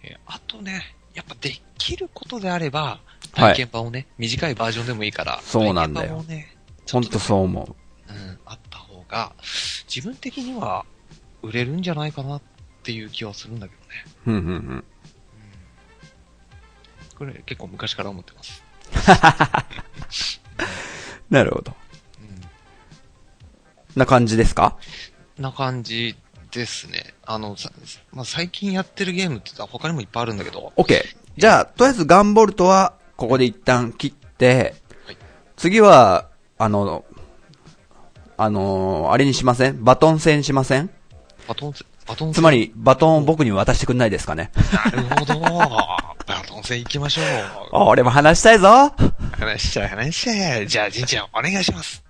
[0.03, 6.56] えーあとね、やっぱできることであれば、はい体験版をね、短いバージョンでもいいから、そうなんだよ体験版をね、
[6.91, 7.77] ほんとそう思
[8.09, 9.33] うん、あった方が、
[9.93, 10.85] 自分的には
[11.43, 12.43] 売れるんじゃないかなっ
[12.83, 13.89] ていう気はするんだけどね。
[14.27, 14.31] う。
[14.31, 14.85] うんうんうん。
[17.19, 18.63] これ結構昔から思ってます。
[21.31, 21.73] なるほど。
[22.21, 22.41] うん。
[23.99, 24.77] な感じですか？
[25.39, 26.17] な感じ
[26.53, 27.15] ですね。
[27.25, 27.71] あの、さ
[28.13, 31.03] まあ、最近やってるゲームって他にもいっぱいあるんだけど、?OK。
[31.37, 34.75] じゃあ、とりあえずガンボルトは、ここで一旦切って、
[35.07, 35.17] はい
[35.57, 37.05] 次は、あの、
[38.39, 39.83] あのーあれにしません？
[39.85, 40.91] バトン戦しません？
[41.49, 44.51] バトンせ、バトン戦つま、り、バトンを僕に渡してくんないですかね？
[44.85, 45.41] なるほど。
[45.41, 47.25] バトン戦行きましょう。
[47.89, 48.93] 俺も話したいぞ
[49.33, 50.67] 話しちゃう、話しちゃう。
[50.67, 52.03] じゃあ、じんちゃん、お願いします。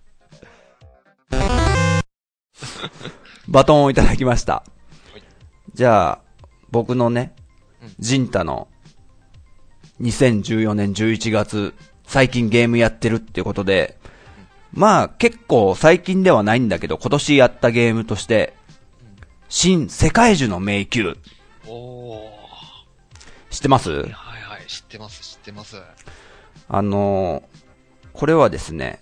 [3.49, 4.63] バトンをいただきましたは
[5.19, 5.23] い。
[5.75, 6.19] じゃあ、
[6.71, 7.35] 僕のね
[7.83, 8.69] うん、ジンタの
[10.01, 11.75] 2014年11月、
[12.07, 13.96] 最近ゲームやってるっていうことで、
[14.73, 18.55] まあ結構最近ではないんだけど、今年やったゲームとして、
[19.49, 21.15] 新世界樹の迷宮、
[21.67, 22.31] おー。
[23.51, 23.91] 知ってます？
[23.91, 25.81] はいはい、知ってます、知ってます。
[26.69, 27.57] あのー
[28.13, 28.99] これはですね、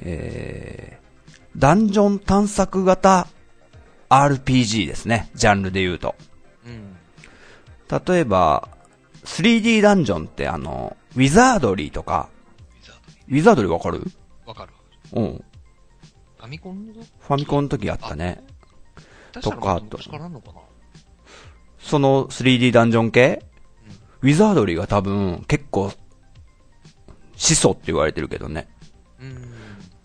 [0.00, 3.26] えー、ダンジョン探索型
[4.10, 6.14] RPG ですね、ジャンルで言うと。
[6.66, 6.96] うん。
[7.88, 8.68] 例えば、
[9.24, 12.28] 3D ダンジョンってあの、ウィザードリーとか、
[13.28, 14.02] ウィザードリーわかる？
[14.46, 14.72] わかる。
[15.12, 15.44] うん。
[16.38, 18.42] ファミコンのファミコンの時あったね。
[19.32, 19.98] とかあと
[21.78, 23.44] その 3D ダンジョン系、
[24.22, 25.92] ウィザードリーが多分結構、
[27.36, 28.66] 始祖って言われてるけどね。
[29.20, 29.52] うん。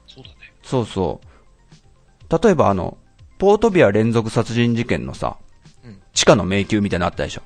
[0.08, 0.36] そうだね。
[0.64, 2.44] そうそう。
[2.44, 2.98] 例えばあの、
[3.38, 5.38] ポートビア連続殺人事件のさ、
[5.84, 6.02] うん。
[6.14, 7.42] 地下の迷宮みたいなのあったでしょ。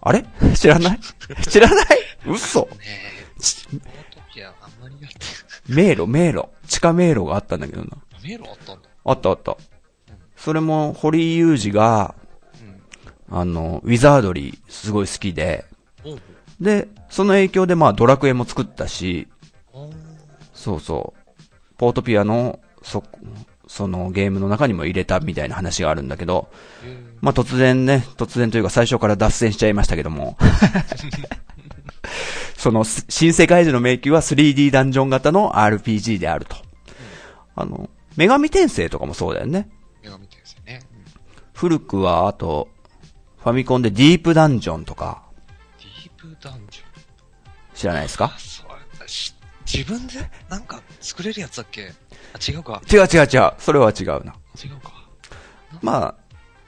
[0.00, 0.24] あれ？
[0.54, 1.00] 知らない？
[1.48, 1.86] 知らない？
[2.26, 3.86] 嘘ねえ、こ
[4.18, 5.18] の時はあんまりやって、
[5.68, 6.48] 迷路、迷路。
[6.66, 7.90] 地下迷路があったんだけどな。
[8.22, 8.88] 迷路あったんだ。
[9.04, 9.56] あったあった。
[10.36, 12.14] それも、堀井雄二が、
[13.30, 13.38] うん。
[13.38, 15.64] あの、ウィザードリー、すごい好きで、
[16.60, 19.28] で、その影響でまあドラクエも作ったし、
[20.54, 21.32] そうそう、
[21.76, 23.04] ポートピアの、そ、
[23.68, 26.48] そのゲームの中にも入れたみたいな話があるんだけど、
[27.20, 30.36] まあ突然ね、突然というか最初から脱線しちゃいましたけども、
[32.66, 36.56] そのす新世界樹の迷宮は 3D ダンジョン型の RPG であると。
[37.54, 39.70] あの、女神転生とかもそうだよね。
[40.02, 40.80] 女神転生ね。
[40.90, 40.96] うん
[41.54, 42.66] 古くは、あと、
[43.38, 45.22] ファミコンでディープダンジョンとか、
[45.78, 46.84] ディープダンジョン？
[47.72, 48.32] 知らないですか？
[49.64, 50.14] 自分で？
[50.48, 51.92] なんか作れるやつだっけ？
[52.32, 52.82] あ、違うか。
[52.92, 53.52] 違う違う違う。
[53.58, 54.34] それは違うな。
[54.60, 54.92] 違うか。
[55.82, 56.14] まあ、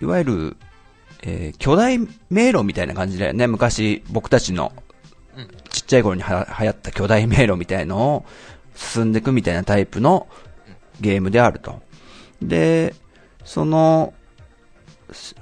[0.00, 0.56] いわゆる、
[1.24, 1.98] えー巨大
[2.30, 3.48] 迷路みたいな感じだよね。
[3.48, 4.87] 昔、僕たちのうん。
[5.70, 8.24] ちっちゃい頃には流行った巨大迷路みたいのを
[8.74, 10.28] 進んでいくみたいなタイプの
[11.00, 11.80] ゲームであると。
[12.42, 12.94] で、
[13.44, 14.14] その、
[15.12, 15.34] し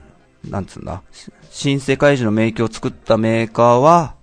[0.48, 4.14] なんつうんだ、し新世界中の迷宮を作ったメーカーは、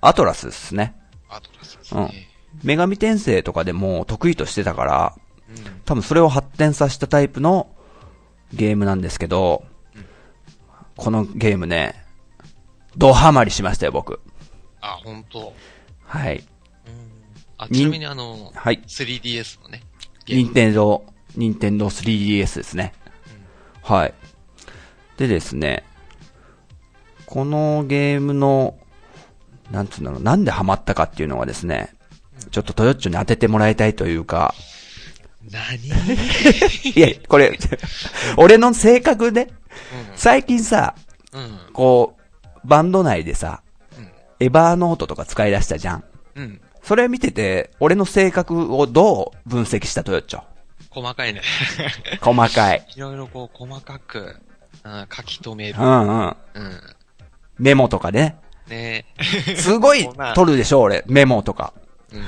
[0.00, 0.94] アトラスですね。
[1.28, 2.28] アトラスですね。
[2.62, 5.14] 女神転生とかでも得意としてたから、
[5.48, 5.82] うん。
[5.84, 7.68] 多分それを発展させたタイプの
[8.52, 9.64] ゲームなんですけど、
[10.96, 12.04] このゲームね、
[12.96, 14.20] ドハマりしましたよ、僕。
[14.84, 15.52] あ、本当。
[16.04, 16.36] はい。
[16.36, 16.44] うん。
[17.56, 18.82] あ、ちなみにあの、はい。
[18.86, 19.82] 3DS のね、
[20.26, 22.92] 任天堂、任天堂 3DS ですね。
[23.82, 24.14] はい。
[25.16, 25.84] でですね、
[27.26, 28.76] このゲームの、
[29.70, 31.94] なんつうんだろう、なんでハマったかっていうのはですね、
[32.50, 34.54] ちょっとトヨッチョに当ててもらいたいというか、
[35.50, 35.78] 何？
[36.94, 37.58] いや、これ、
[38.36, 39.48] 俺の性格ね、
[40.16, 40.94] 最近さ、
[41.32, 41.42] うん。
[41.42, 41.58] うん。
[41.72, 42.16] こ
[42.64, 43.63] う、バンド内でさ、うん。
[44.44, 46.04] エバーノートとか使い出したじゃん。
[46.34, 46.60] うん。
[46.82, 50.42] それ見てて、俺の性格をどう分析したトヨッチョ？
[50.90, 51.40] 細かいね。
[52.20, 52.86] 細かい。
[52.94, 54.36] いろいろこう、細かく、
[54.84, 55.82] うん、書き留めるう。
[55.82, 56.36] んうん。
[56.54, 56.80] うん。
[57.58, 58.36] メモとかね。
[58.68, 59.06] ね
[59.56, 61.04] すごい取るでしょ、俺。
[61.06, 61.72] メモとか。
[62.12, 62.24] うん。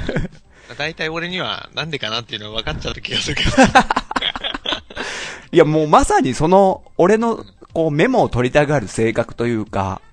[0.79, 3.51] 大体俺には、なんでかなっていうのは分かっちゃった気がするけど。
[5.53, 10.07] いや、もうまさにその、俺の、こう、メモを取りたがる性格というか、はい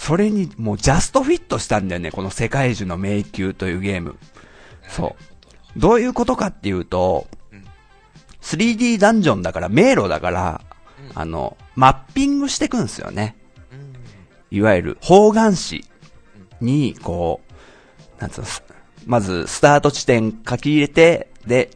[0.00, 4.16] それにもうジャストフィットしたんだよね、この世界中の迷宮というゲーム。
[4.88, 5.14] そ
[5.76, 5.78] う。
[5.78, 7.64] どういうことかっていうと、うん。
[8.40, 10.62] 3D ダンジョンだから、迷路だから、
[11.12, 13.36] うんあの、マッピングしていくんですよね。
[13.72, 14.56] うん。
[14.56, 15.84] いわゆる方眼紙
[16.62, 17.42] に、こ
[18.18, 18.64] う、なんつうの、す
[19.04, 21.68] まず、スタート地点書き入れて、で、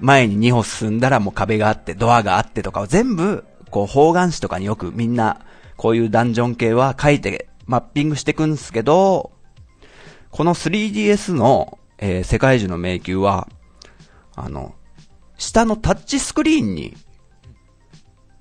[0.00, 5.40] 前に2歩進んだらもう壁があって、ドアがあってとかを全部、こう、方眼紙とかによくみんな、
[5.76, 9.32] こういうダンジョン系は書いて、マッピングしていくんですけど、
[10.30, 13.48] この 3DS の、えー世界中の迷宮は、
[14.34, 14.74] あの、
[15.36, 16.96] 下のタッチスクリーンに、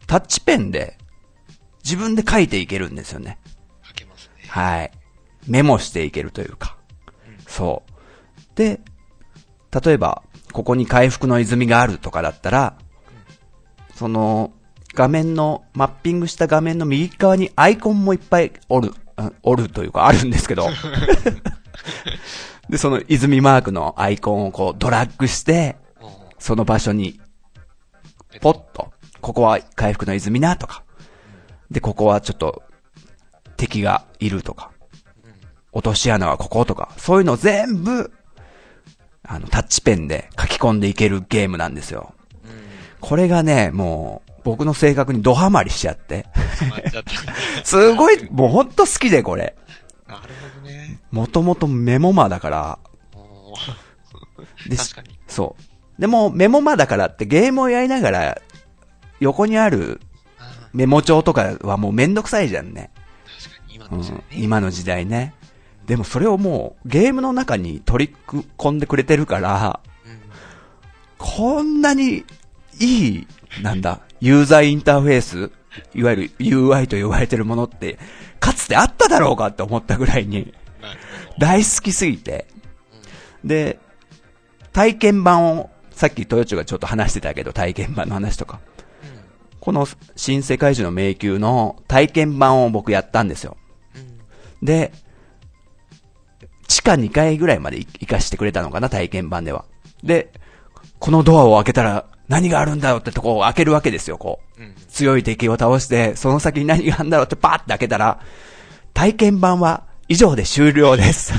[0.07, 0.97] タッチペンで、
[1.83, 3.39] 自分で書いていけるんですよね。
[3.83, 4.45] 書けますね。
[4.47, 4.91] はい。
[5.47, 6.77] メモしていけるというか。
[7.47, 8.55] そう。
[8.55, 8.81] で、
[9.83, 12.77] 例えば、ここに回復の泉があるとかだったら、
[13.95, 14.51] その、
[14.93, 20.67] 画面の、マッピングした画面の右側にアイコンもいっぱいおる、あおるというかあるんですけど。
[22.69, 27.21] で、その泉マークのアイコンをこうドラッグして、うんその場所に、
[28.41, 30.83] ポッと、ここは回復の泉なとか。
[31.69, 32.63] で、ここはちょっと、
[33.57, 34.71] 敵がいるとか。
[35.71, 36.93] 落とし穴はこことか。
[36.97, 38.11] そういうのを全部、
[39.21, 42.15] あの、タッチペンで書き込んでいけるゲームなんですよ。
[42.43, 42.51] うん。
[42.99, 46.25] これがね、もう、僕の性格にドハマりしちゃって。
[47.63, 49.55] すごい、もうほんと好きで、これ。
[50.07, 50.99] なるほどね。
[51.11, 52.79] もともとメモマだから。
[54.69, 55.19] 確かに。
[55.27, 55.55] そ
[55.97, 56.01] う。
[56.01, 58.41] でも、メモマだからってゲームをやりながら、
[59.19, 60.01] 横にある
[60.73, 62.91] メモ帳とかはもうめんどくさいじゃんね。
[63.43, 65.33] 確かに、今うんの時代ね。、今の時代ね。
[65.85, 68.15] でもそれをもうゲームの中に取り
[68.57, 70.19] 込んでくれてるから、うん。
[71.17, 72.23] こんなに
[72.79, 73.27] いい、
[73.61, 75.51] なんだ、ユーザーインターフェース、
[75.95, 77.97] いわゆる UI と呼ばれてるものって、
[78.39, 80.53] かつてあっただろうかって思ったぐらいに
[81.39, 82.47] 大好きすぎて。
[83.43, 83.79] で、
[84.73, 88.59] 体験版を、さっきトヨチョがちょっと話してたけど、体験版の話とか。
[88.75, 88.83] ど。
[89.59, 93.57] この新世界中の迷宮の体験版を僕やったんですよ。
[94.61, 94.91] で、
[96.67, 99.65] 地下2階ぐらいまで行かしてくれたのかな、体験版では。
[100.03, 100.31] で、
[100.99, 104.61] このドアを開けたら何があるんだよってとこを開けるわけですよ、こう。
[104.61, 104.73] うん。
[104.87, 108.21] 強い敵を倒して、その先に何があるんだろうってパーって開けたら、
[108.93, 111.33] 体験版は以上で終了です。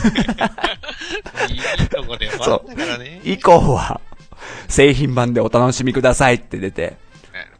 [1.48, 3.22] いいとこで終わったからね。
[3.24, 4.02] 以降は、
[4.68, 6.98] 製品版でお楽しみくださいって出て、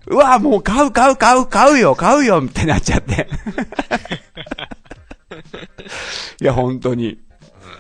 [0.07, 3.29] うわもう買う買う買う買うよ買うよってなっちゃって。
[6.41, 7.13] いや、本当に。
[7.13, 7.19] うん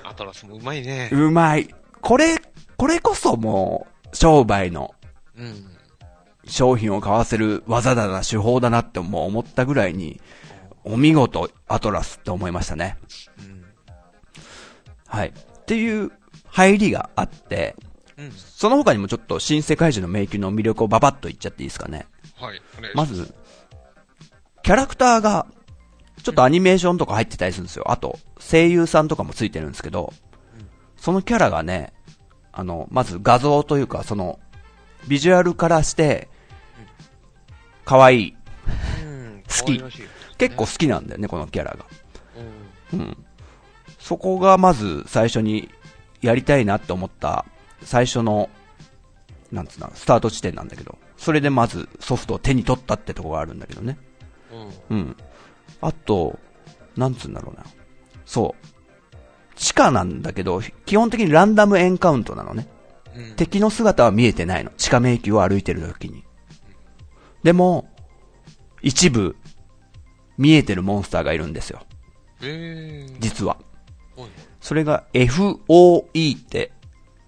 [0.08, 1.10] アトラスもうまいね。
[1.12, 1.68] うまい。
[2.00, 2.40] これ、
[2.76, 4.94] これこそもう、商売の
[5.36, 5.66] うん。
[6.46, 10.20] 商品を買わせる技だな、手法だなってもう思ったぐらいに、
[10.84, 12.96] お見事、アトラスって思いましたね。
[13.38, 13.64] うん。
[15.06, 15.28] はい。
[15.28, 16.10] っていう
[16.46, 17.76] 入りがあって、
[18.16, 18.32] うん。
[18.32, 22.06] その他にもちょっと新世界中の迷宮の魅力をババッと言っちゃっていいですかね。
[22.36, 22.60] はい。
[22.94, 23.32] まず、
[24.62, 25.46] キャラクターが、
[26.22, 27.90] ちょっとアニメーションとか入ってたりするんですよ。
[27.90, 30.12] あと、声優さんとかもついてるんですけど、
[30.96, 31.92] そのキャラがね、
[32.52, 34.38] あの、まず画像というか、その、
[35.08, 36.28] ビジュアルからして、
[37.84, 38.36] 可愛い。
[39.02, 39.42] うん。
[39.48, 39.82] 好き
[40.38, 41.84] 結構好きなんだよね、このキャラが。
[42.92, 43.00] うん。
[43.00, 43.16] うん。
[43.98, 45.70] そこがまず最初に
[46.20, 47.44] やりたいなって思った
[47.82, 48.50] 最初の、
[49.50, 53.98] なんつうの、スタート地点なんだけど、それでまずソフトを手に取ったってとこがあるんだけどね。
[54.90, 54.96] うん。
[54.96, 55.16] うん。
[55.80, 56.38] あと、
[56.96, 57.64] なんつうんだろうな。
[58.24, 58.66] そう。
[59.56, 62.66] 地下なんだけど、基本的にランダムエンカウントなのね。
[63.14, 63.36] うん。
[63.36, 64.70] 敵の姿は見えてないの。
[64.76, 66.24] 地下迷宮を歩いてる時に。
[67.42, 67.88] でも、
[68.82, 69.36] 一部、
[70.38, 71.80] 見えてるモンスターがいるんですよ。
[72.42, 73.16] えー。
[73.20, 73.56] 実は。
[74.16, 74.28] はい
[74.62, 76.70] それが FOE って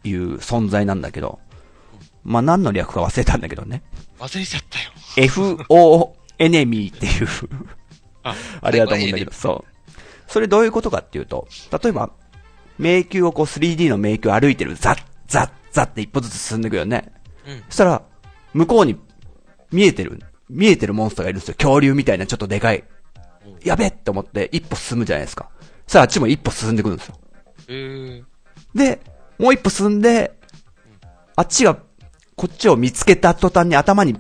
[0.04, 1.40] いう存在なんだけど、
[2.22, 3.82] まあ、何の略か忘れたんだけどね。
[4.18, 5.28] 忘れちゃったよ。
[5.28, 7.28] FO エネミーっていう
[8.22, 9.92] あ、 あれだと思うんだけど、そう。
[10.28, 11.48] それどういうことかっていうと、
[11.82, 12.10] 例えば、
[12.78, 17.12] 迷宮をこう 3D の迷宮を歩いてる、ザッ、ザッ、ザッって一歩ずつ進んでいくよね。
[17.46, 17.62] うん。
[17.68, 18.02] そしたら、
[18.54, 18.96] 向こうに
[19.72, 21.54] 見えてる、見えてるモンスターがいるんですよ。
[21.58, 22.84] 恐竜みたいなちょっとでかい。
[23.62, 25.50] やべえって思って一歩進むじゃないですか。
[25.86, 27.18] さああっちも一歩進んでくるんですよ。
[27.68, 28.24] えー。
[28.74, 29.00] で、
[29.38, 30.38] もう一歩進んで、
[31.36, 31.76] あっちが、
[32.36, 34.16] こっちを見つけた途端に頭に、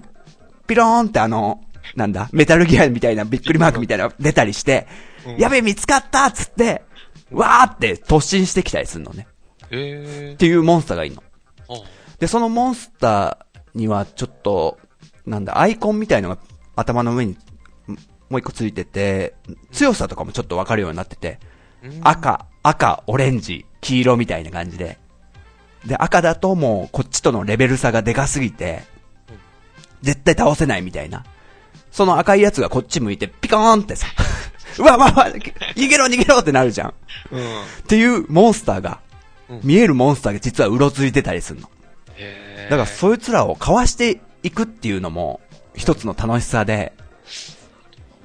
[0.66, 1.62] ピローンってあの、
[1.94, 4.86] なんだ、メタルギアみたいなびっくりマークみたいな出たりして、
[5.26, 6.82] うんやべえ見つかったっつって、
[7.30, 9.26] わーって突進してきたりするのね。
[9.70, 11.22] えっていうモンスターがいるの。
[12.18, 14.78] で、そのモンスターにはちょっと、
[15.26, 16.38] なんだ、アイコンみたいのが
[16.76, 17.36] 頭の上に、ん
[18.30, 19.34] もう一個ついてて、
[19.72, 21.38] 強さとかもちょっとわかるようになってて、
[21.82, 24.98] うん赤、赤、オレンジ、黄色みたいな感じで。
[25.86, 28.84] で、赤だともうこっちとのレベル差がでかすぎて
[29.28, 29.36] うん、
[30.00, 31.24] 絶対倒せないみたいな。
[31.90, 34.06] その赤いやつがこっち向いてピコーンってさ、
[34.78, 35.28] うわわわ、
[35.76, 36.88] 逃げろ逃げろってなるじゃん。
[36.88, 36.92] っ
[37.32, 37.42] うん。
[37.86, 39.13] ていうモンスターがうん、
[39.62, 41.70] 見えるモンスターが実はうろついてたりするの。
[42.16, 42.70] えー。
[42.70, 45.40] だからそいつらをかわしていくっていうのも
[45.74, 46.92] 一つの楽しさで、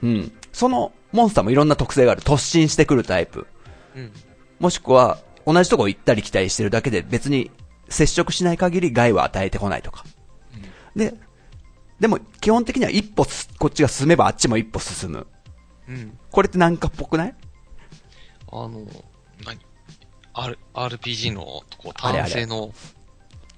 [0.01, 0.31] うん。
[0.53, 2.21] そのモンスターもいろんな特性がある。
[2.21, 3.47] 突進してくるタイプ。
[3.95, 4.11] うん。
[4.59, 7.49] もしくは、同じとこ行ったり来たりしてるだけで別に
[7.87, 10.05] 接触しない限り害は与えてこないとか。
[10.95, 11.15] で、
[11.99, 15.27] でも基本的には一歩すこっちが進めばあっちも一歩進む。
[15.87, 16.17] うん。
[16.29, 17.35] これってなんかっぽくない？
[18.51, 18.85] あの、
[19.43, 19.59] 何？
[20.41, 22.73] ?R、RPG の、こう、あれあれ単性の、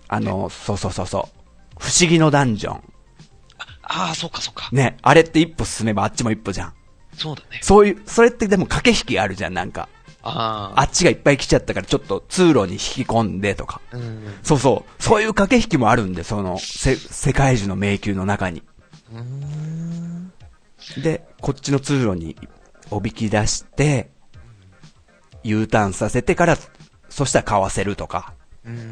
[0.07, 1.41] あの、そうそうそうそう。
[1.79, 2.83] 不思議のダンジョン。
[3.83, 4.69] ああ、そうかそうか。
[4.71, 6.73] ね、あれって一歩進めばあっちも一歩じゃん。
[7.13, 7.59] そうだね。
[7.61, 9.89] そういう、それってでも駆け引きあるじゃん、なんか。
[10.23, 10.81] ああ。
[10.81, 13.81] あっちがいっぱい来ちゃったからちょっと通路に引き込んでとか。
[13.91, 14.33] うん。
[14.43, 15.03] そうそう。
[15.03, 18.63] そういう駆け引きもあるんで、その、せ、世界中の迷宮の中に。
[19.13, 20.31] うーん。
[21.01, 22.35] で、こっちの通路に
[22.89, 24.11] おびき出して、
[25.43, 26.57] U ターンさせてから、
[27.11, 28.33] そしたらかわせるとか。
[28.65, 28.77] うん。
[28.77, 28.83] ね。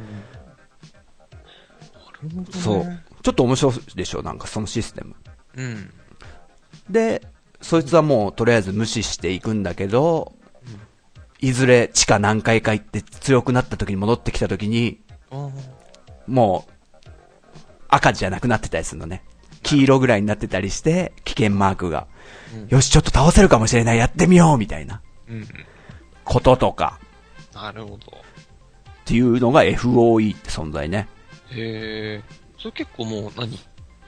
[2.51, 2.99] そう。
[3.23, 5.15] ちょっと面白いでしょ、なんかそのシステム。
[5.55, 5.93] うん。
[6.89, 7.25] で、
[7.61, 10.33] そいつはもうとりあえず無視していくんだけど、
[11.39, 14.99] いずれ地下何回か行って強くなった時に戻ってきた時に、
[16.27, 16.71] もう、
[17.87, 19.23] 赤じゃなくなってたりするのね。
[19.63, 22.07] 黄色ぐらいになってたりして、危険マークが。
[22.53, 25.47] うんよし、ちょっと倒せるかもしれない、やってみようみたいなうん。
[26.23, 26.99] こととか、
[27.61, 27.95] なるほど。
[27.97, 27.99] っ
[29.05, 31.09] ていうのが FOE って存在ね。
[31.51, 32.23] へえ。
[32.57, 33.59] それ結構もう何？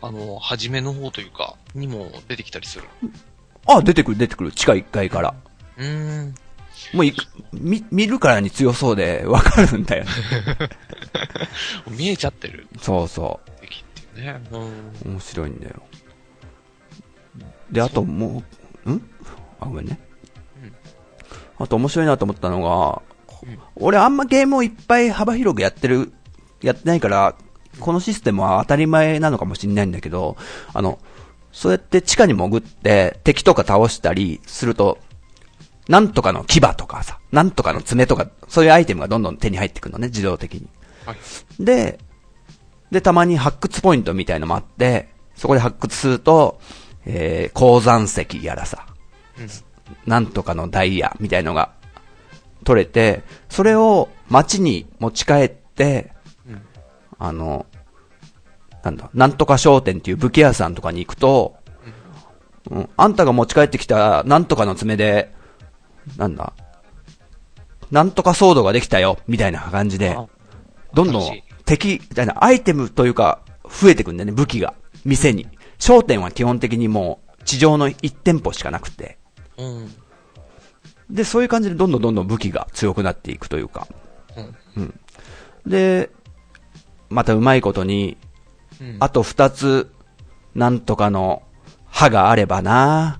[0.01, 2.85] あの、初めの方というか、にも出てきたりする。
[3.67, 4.51] あ、出てくる出てくる。
[4.51, 5.35] 地下1階から。
[5.77, 6.35] うーん。
[6.93, 7.05] もう
[7.53, 10.09] 見、見るからに強そうでわかるんだよね。
[11.91, 14.41] 見えちゃってるそうそ敵っていうね。
[14.51, 14.61] うん。
[14.61, 14.63] う。
[15.05, 15.83] 面白いんだよ。
[17.69, 18.43] で、あとも
[18.85, 19.09] う、ん？
[19.59, 19.99] あ、ごめんね。
[21.59, 23.10] あと面白いなと思ったのが、うん
[23.75, 26.13] 俺あんまゲームをいっぱい幅広くやってる、
[26.61, 27.35] やってないから、
[27.79, 30.37] このシステムは当たり前なのかもしれないんだけど、
[30.73, 30.99] あの、
[31.51, 34.99] そうやって地下に潜って敵とか倒したりすると、
[35.87, 40.67] なんとかの牙とかさ、なんとかの爪とか、そういうアイテムがどんどん手に入ってくるのね、自動的に。
[41.05, 41.17] はい。
[41.59, 41.99] で、
[42.91, 46.59] で、たまに発掘ポイントみたいのもあって、そこで発掘すると、
[47.05, 48.85] えー、鉱山石やらさ、
[49.39, 49.49] うん。
[50.05, 51.73] なんとかのダイヤみたいのが
[52.63, 56.11] 取れて、それを街に持ち帰って、
[56.47, 56.61] うん。
[57.19, 57.65] あの、
[58.83, 61.55] なんだ、なんとか商店っていう武器屋さんとかに行くと、
[62.69, 65.33] うん、あんたが持ち帰ってきたなんとかの爪で、
[66.17, 66.53] なんだ、
[67.91, 70.27] なんとか騒動ができたよ、みたいな感じであ、
[70.93, 74.73] どんどん敵、じゃないアイテムというか、増えてくんだよね、武器が。
[75.05, 75.47] 店に。
[75.79, 79.17] 商店は基本的にもう、地上の1店舗しかなくて。
[79.57, 79.95] うん。
[81.11, 83.87] で、そういう感じでどんどんどんどん武器が強くなっていくというか。
[84.77, 84.99] うん。
[85.67, 86.09] で、
[87.09, 88.17] またうまいことに、
[88.79, 88.97] うん。
[88.99, 89.91] あと二つ、
[90.55, 91.43] なんとかの
[91.89, 93.19] 歯があればな、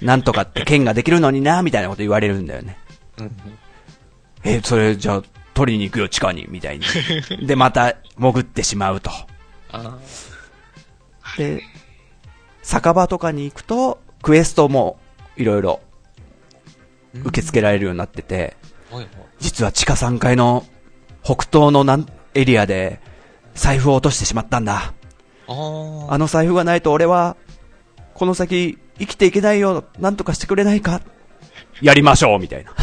[0.00, 2.78] なんとかって剣ができるのにな、みたいなこと言われるんだよね。
[3.18, 3.32] うん。
[4.44, 5.22] え、それじゃあ
[5.54, 6.86] 取りに行くよ、地下に、みたいに。
[7.46, 9.10] で、また潜ってしまうと。
[9.72, 9.98] あ
[11.36, 11.62] で、
[12.62, 14.98] 酒場とかに行くと、クエストも
[15.36, 15.80] いろいろ
[17.14, 18.56] 受け付けられるようになってて。
[19.38, 20.64] 実は地下3階の
[21.22, 23.00] 北東のなんエリアで
[23.54, 24.92] 財布を落としてしまったんだ。
[25.46, 27.36] あの財布がないと俺は、
[28.14, 31.00] この先生きていけないよ、なんとかしてくれないか
[31.80, 32.72] やりましょうみたいな。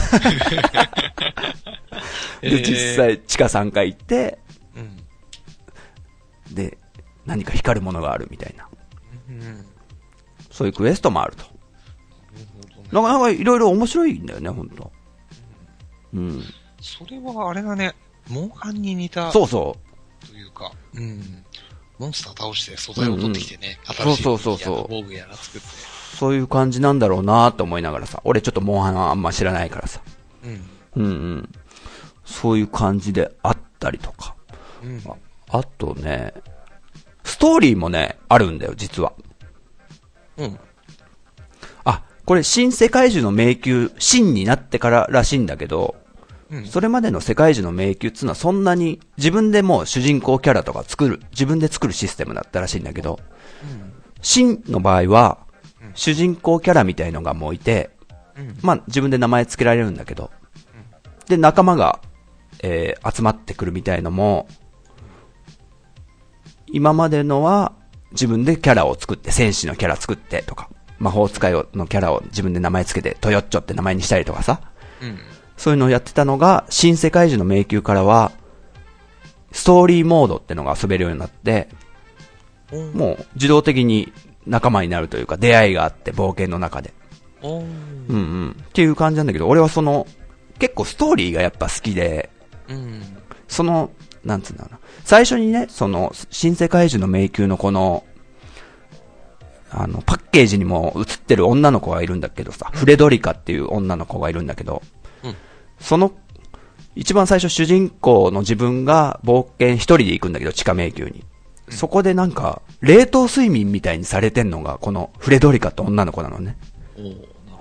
[2.42, 2.96] で、えー実。
[2.96, 4.40] 際地下3階行って、
[4.76, 4.82] う
[6.52, 6.56] ん。
[6.56, 6.78] で、
[7.26, 8.68] 何か光るものがあるみたいな。
[10.52, 11.46] そういうクエストもあると。
[12.92, 14.92] なかなかいろいろ面白いんだよね、本当
[16.14, 16.44] うん。
[16.82, 17.94] それはあれだね、
[18.30, 19.76] モンハンに似たそうそ
[20.28, 21.46] というか、うん。
[21.98, 25.68] モンスター倒して素材を取ってきてね、ん新しいそうそうそう防具やら作って。
[25.68, 26.18] う。
[26.18, 28.22] そういう感じなんだろうなと思いながらさ。
[28.24, 30.02] 俺ちょっとモンハンあんま知らないからさ。
[30.44, 30.70] うん。
[30.96, 31.50] うんうん。
[32.26, 34.36] そういう感じであったりとか。
[34.84, 35.02] うん。
[35.50, 36.34] あとね、
[37.24, 39.14] ストーリーもね、あるんだよ、実は。
[40.38, 40.60] うん。
[42.30, 45.96] あ、これ新世界樹の迷宮、新になってかららしいんだけど、
[46.52, 46.66] うん。
[46.66, 53.20] それまでの世界樹の迷宮っつうのはそんなに自分でもう主人公キャラとか作る、自分で作るシステムだったらしいんだけど、
[54.22, 55.40] 新の場合は
[55.82, 57.90] うん、主人公キャラみたいのがもういて、
[58.38, 58.58] うん。
[58.62, 60.32] まあ自分で名前付けられるんだけど、
[61.28, 62.00] で、仲間が、
[62.62, 64.48] えー集まってくるみたいのも、
[66.72, 67.74] 今までのは
[68.12, 70.70] 自分でキャラを作って、戦士のキャラ作ってとか、
[71.00, 74.62] 魔法使いのキャラを自分で名前付けて、トヨッチョって名前にしたりとかさ、
[75.02, 75.20] うん。
[75.58, 78.32] そういうのをやってたのが、新世界樹の迷宮からは、
[79.52, 81.70] ストーリーモードってのが遊べるようになって、
[82.72, 82.94] うん。
[82.94, 84.14] もう自動的に
[84.46, 86.94] 仲間になるというか、出会いがあって、冒険の中で。
[87.42, 87.62] うん
[88.10, 88.52] うん。
[88.52, 90.08] っていう感じなんだけど、俺はその、
[90.60, 92.30] 結構ストーリーがやっぱ好きで、
[92.68, 93.02] うん。
[93.48, 93.92] その、
[94.24, 94.80] なんつうんだろうな。
[95.04, 98.04] 最初にね、その、新世界樹の迷宮のこの、
[99.72, 104.82] あの、パッケージにも映ってる女の子がいるんだけどさ、フレドリカっていう女の子がいるんだけど、
[105.24, 105.36] うん
[105.80, 106.12] その、
[106.96, 111.24] 一番最初主人公の自分が冒険一人で行くんだけど、地下迷宮に。
[111.70, 116.58] そこでなんか、冷凍睡眠みたいにされてんのが、このフレドリカって女の子なのね。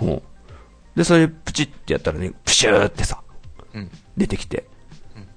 [0.01, 0.23] お
[0.97, 3.23] で、それプチってやったらね、プシューってさ、
[3.75, 3.81] ど。
[3.81, 3.91] うん。
[4.17, 4.65] 出てきて、
[5.15, 5.29] うん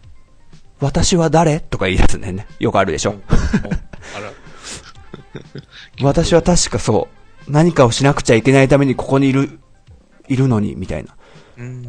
[0.80, 1.60] 私は誰？
[1.60, 2.48] とか言い出すんだよね。
[2.60, 3.12] よくあるでしょ。
[3.12, 3.18] おあ
[4.20, 4.32] ら。
[6.02, 7.08] 私は確かそ
[7.48, 9.60] う、何かをしなくちゃいけないためにここにいる、
[10.28, 11.16] いるのに、みたいな。
[11.58, 11.86] うん。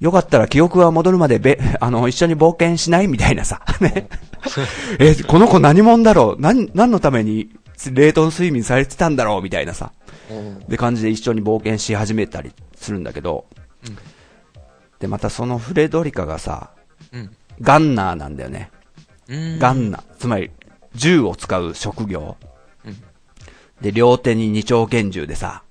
[0.00, 3.62] よかったら記憶が戻るまでべ、 あの、一緒に冒険しないみたいなさ。
[3.80, 4.08] ね。
[4.98, 6.40] え、この子何者だろう？
[6.40, 7.50] 何、何のために
[7.90, 9.42] 冷凍睡眠されてたんだろう？
[9.42, 9.92] みたいなさ。
[10.30, 13.46] おーで感じで一緒に冒険し始めたりするんだけど。
[13.86, 13.98] うん
[14.98, 16.70] で、またそのフレドリカがさ、
[17.12, 17.30] うん。
[17.60, 18.70] ガンナーなんだよね。
[19.28, 19.58] うん。
[19.58, 20.02] ガンナー。
[20.18, 20.50] つまり、
[20.98, 22.36] 銃を使う職業。
[22.84, 23.02] うん。
[23.80, 25.62] で、両手に二丁拳銃でさ、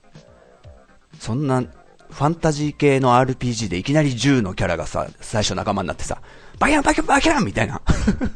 [1.19, 6.21] そんな、ファンタジー系の RPG でいきなり銃のキャラがさ、最初仲間になってさ、
[6.57, 7.81] バキャンバキャンバキャンみたいな。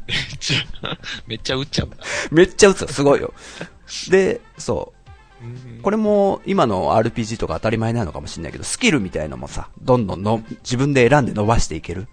[0.08, 1.90] めっちゃ、めっちゃ撃っちゃう。
[2.32, 3.34] めっちゃ撃つよ、すごいよ。
[4.10, 4.98] で、そう。
[5.44, 12.08] うんこれも今の RPG とか当たり前なのかもしれないけど、スキルみたいのもさ、どんどんの自分で選んで伸ばしていける。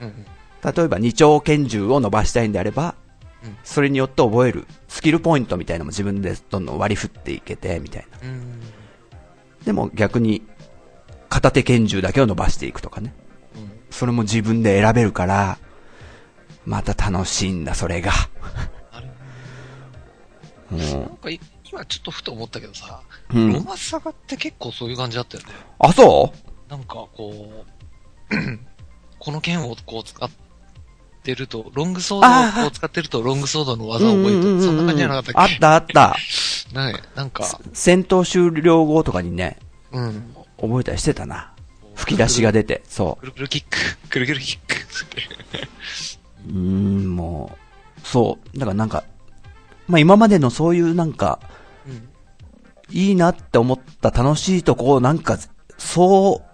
[0.00, 0.26] うん。
[0.64, 3.03] 例えば二丁拳銃を伸ばしたいんであれば、うん
[3.62, 8.28] それによって覚えるスキルポイントみたいなのも自分でどんどん割り振っていけて、みたいな。
[8.28, 8.60] うん。
[9.64, 10.42] でも逆に、
[11.28, 13.14] 片手拳銃だけを伸ばしていくとかね。
[13.56, 13.70] うん。
[13.90, 15.58] それも自分で選べるから、
[16.64, 18.12] また楽しいんだ、それが。
[20.72, 21.38] うんなんかい、
[21.70, 25.52] 今ちょっとふと思ったけどさ、うんロマサガって結構そういう感じだったよね。
[25.78, 26.32] あ、そ
[26.68, 26.70] う？
[26.70, 27.64] なんかこ
[28.30, 28.34] う、
[29.20, 30.30] この剣をこう使っ
[31.24, 35.54] てると、ロングソードを使ってると、ロングソードの技を覚えると、そんな感じじゃなかったっけ？
[35.54, 36.16] あったあった。
[36.74, 39.58] ねなんか、戦闘終了後とかにね、
[39.92, 40.34] うん。
[40.60, 41.52] 覚えたりしてたな。
[41.94, 45.68] 吹き出しが出て、そくるくるキック、くるくるキックって。
[46.46, 46.50] う。
[46.50, 47.56] うーん、も
[48.02, 48.58] う、そう。
[48.58, 49.04] だからなんか、
[49.88, 51.38] まあ今までのそういうなんか、
[51.86, 52.08] うん。
[52.90, 55.38] いいなって思った楽しいとこをなんか、
[55.78, 56.53] そう、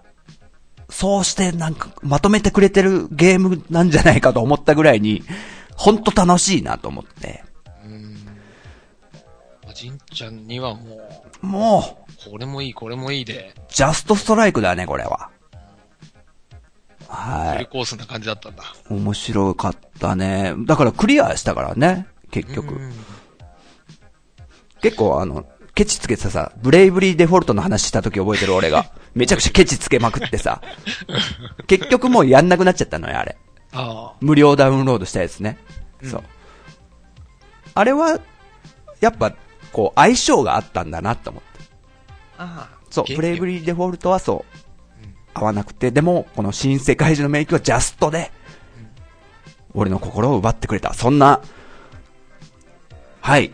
[0.90, 5.22] そうしてなんかまとめてくれてるゲームなんじゃないかと思ったぐらいに、
[5.76, 7.44] ほんと楽しいなと思って。
[7.84, 8.14] うん。
[9.64, 11.00] まあ、じんちゃんにはも
[11.42, 15.30] う、もう、これもいい、これもいいで、ジャストストライクだね、これは。
[17.08, 17.56] はい。
[17.58, 18.62] フルコースな感じだったんだ。
[18.88, 20.54] 面白かったね。
[20.66, 22.74] だからクリアしたからね、結局。
[22.74, 22.92] うん
[24.80, 25.44] 結構あの、
[25.80, 28.92] ケチつけてさ、ブレイブリーデフォルトの話した時覚えてる俺が。
[29.16, 30.60] めちゃくちゃケチつけまくってさ。
[31.66, 33.38] 結局もうやんなくなっちゃったのよ、あれ。
[33.72, 34.14] ああ。
[34.20, 35.56] 無料ダウンロードしたやつね。
[36.02, 36.22] うんそう。
[37.72, 38.20] あれは、
[39.00, 39.32] やっぱ、
[39.72, 41.64] こう、相性があったんだなと思って。
[42.36, 42.78] ああ。
[42.90, 44.44] そう、ゲプレイグリーデフォルトはそ
[45.00, 48.30] ううん、合わなくて、でも、この新世界中の迷宮はジャストで、
[49.72, 50.92] 俺の心を奪ってくれた。
[50.92, 51.40] そんな、
[53.22, 53.50] はい、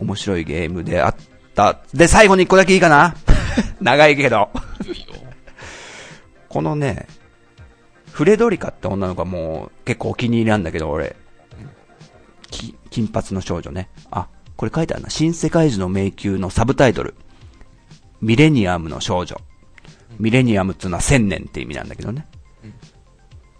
[0.00, 1.14] 面白いゲームであっ
[1.54, 1.80] た。
[1.94, 3.14] で、最後に一個だけいいかな？
[3.80, 4.50] 長いけど。
[6.48, 7.06] このね、
[8.10, 11.16] フレドリカって女の子はもう結構お気に入りなんだけど、俺。
[12.50, 13.88] き金髪の少女ね。
[14.10, 15.10] あ、これ書いてあるな。
[15.10, 17.14] 新世界中の迷宮のサブタイトル。
[18.20, 19.40] ミレニアムの少女。
[20.18, 22.26] ミレニアムっていうのは千年って意味なんだけどね。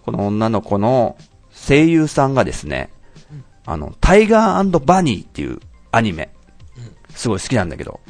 [0.05, 1.17] この女の子の
[1.51, 2.91] 声優さんがですね、
[3.65, 6.31] あの、タイガーバニーっていうアニメ。
[7.15, 8.01] すごい好きなんだけど。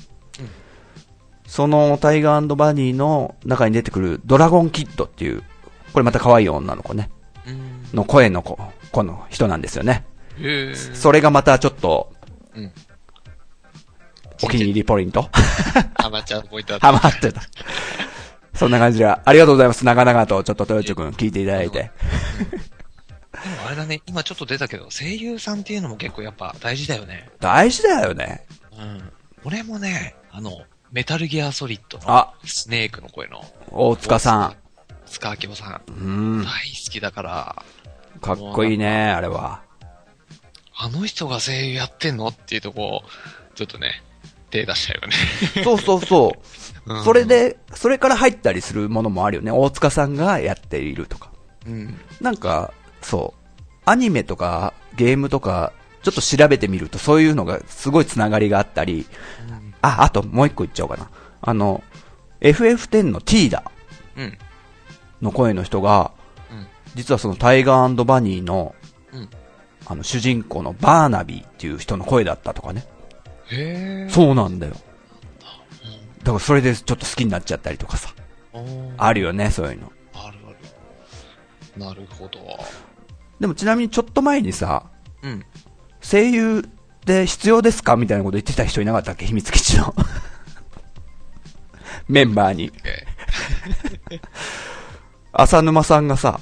[1.47, 5.43] そのタイガーバニーの中に出てくるドラゴンキッドっていう、
[5.93, 7.11] これまた可愛い女の子ね。
[7.47, 7.85] うん。
[7.93, 8.59] の声の子、
[8.91, 10.07] この人なんですよね。
[10.95, 12.11] それがまたちょっと、
[12.55, 12.73] うん。
[14.43, 15.29] お気に入りポイント
[15.97, 17.43] ハマちゃんポイントだハマってた。
[18.55, 19.85] そんな感じで、ありがとうございます。
[19.85, 21.91] 長々とちょっと豊地くん聞いていただいて。
[23.67, 27.29] あれだね、今ちょっと出たけど、声優さんっていうのも結構やっぱ大事だよね。
[27.41, 28.47] 大事だよね。
[28.83, 29.13] うん。
[29.45, 34.55] 俺もね、あの、メタルギアソリッドのあ、スネークの声の大塚さ
[35.07, 36.39] 塚明夫さん、ん。
[36.39, 36.45] うん。
[36.45, 37.65] 大好きだから、
[38.21, 39.63] かっこいいね、あれは。
[40.77, 43.03] あの人が声優やってんのっていうとこ、
[43.55, 44.03] ちょっとね、
[44.51, 45.65] 手出しちゃうよね。
[45.65, 46.41] そうそうそう。
[46.85, 49.53] うんそれ、で、それから入ったりするものもあるよね。
[49.53, 51.31] 大塚さんがやっているとか。
[51.65, 52.01] うん。
[52.21, 53.63] なんか、そう。
[53.85, 55.73] アニメとかゲームとか、
[56.03, 59.07] ちょっと調べてみるとそういうのがすごいつながりがあったり、
[59.83, 61.11] あ、あともう一個言っちゃおうかな。
[61.41, 61.83] あの、
[62.41, 63.65] FF10 のティーダ
[64.17, 64.39] うん。
[65.21, 66.13] の声の人が、
[66.51, 66.67] うん。
[66.95, 68.75] 実はそのタイガーバニーの、
[69.13, 69.29] うん。
[69.87, 72.87] あの主人公のバーナビーっていう人の声だったとかね。
[73.51, 74.11] へえ。
[74.11, 74.75] そうなんだよ。
[76.23, 78.15] だからそれでちょっと好きになっちゃったりとかさ。
[78.55, 78.95] うん。
[78.97, 79.93] あるよね、そういうの。
[80.15, 81.85] あるある。
[81.85, 82.41] なるほど。
[83.41, 84.85] でもちなみにちょっと前にさ、
[85.23, 85.45] うん。
[86.03, 86.63] 声優っ
[87.05, 87.97] て必要ですか？
[87.97, 89.27] みたいなこと言ってた人いなかったっけ？
[89.27, 89.95] 秘密基地の。
[92.09, 92.73] メンバーに。
[92.85, 93.07] え
[95.33, 96.41] 浅沼さんがさ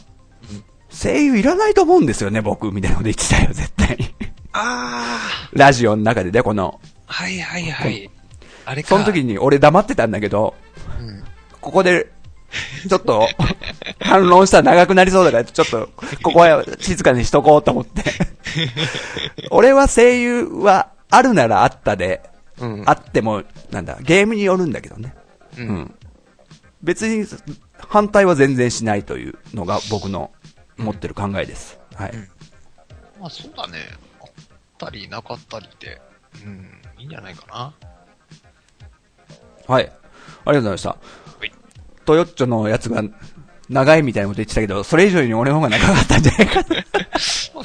[0.50, 4.14] うん、声優いらないと思うんですよね、僕、みたいなこと言ってたよ、絶対に。
[4.52, 5.16] あ
[5.52, 6.80] ラジオの中でね、この。
[7.06, 8.11] あ、はいはいはい。
[8.64, 8.88] あれか。
[8.88, 10.54] その時に俺黙ってたんだけど、
[10.98, 11.22] うん。
[11.61, 12.11] ここで、
[12.88, 13.28] ちょっと、
[14.01, 15.88] 反論したら長くなりそうだから、ちょっと、
[16.22, 18.03] ここは静かにしとこうと思って。
[19.51, 22.22] 俺は声優はあるならあったで、
[22.59, 22.84] うん。
[22.86, 25.14] あっても、なんだ、ゲームによるんだけどね。
[25.57, 25.62] う。
[25.62, 25.94] うんん。
[26.82, 27.26] 別に、
[27.88, 30.30] 反対は全然しないというのが僕の
[30.76, 31.78] 持ってる考えです。
[31.94, 32.11] はい。
[32.11, 32.28] うん
[33.20, 33.78] まあそうだね。
[34.20, 34.28] あっ
[34.78, 36.01] たりなかったりで、
[36.42, 37.74] うん、いいんじゃないかな。
[39.66, 39.84] はい。
[39.84, 40.96] ありがとうございました。
[42.01, 42.07] はい。
[42.07, 43.03] トヨッチョのやつが
[43.68, 46.62] 長いみたいなこと言ってたけど、それ以上に俺の方が長かったんじゃないかな。
[46.66, 47.64] まあそんなこ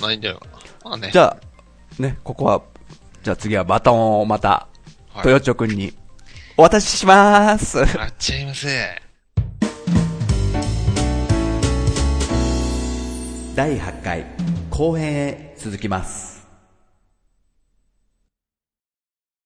[0.00, 0.52] とないんじゃないかな。
[0.84, 1.10] まあね。
[1.12, 1.36] じゃ
[1.98, 2.62] あ、ね、ここは、
[3.22, 4.48] じゃあ次はバトンをまた、
[5.12, 5.92] はいトヨッチョくんに
[6.56, 7.78] お渡ししまーす。
[7.78, 8.66] やっちゃいます。
[13.56, 14.24] 第8回
[14.70, 16.39] 後編へ続きます。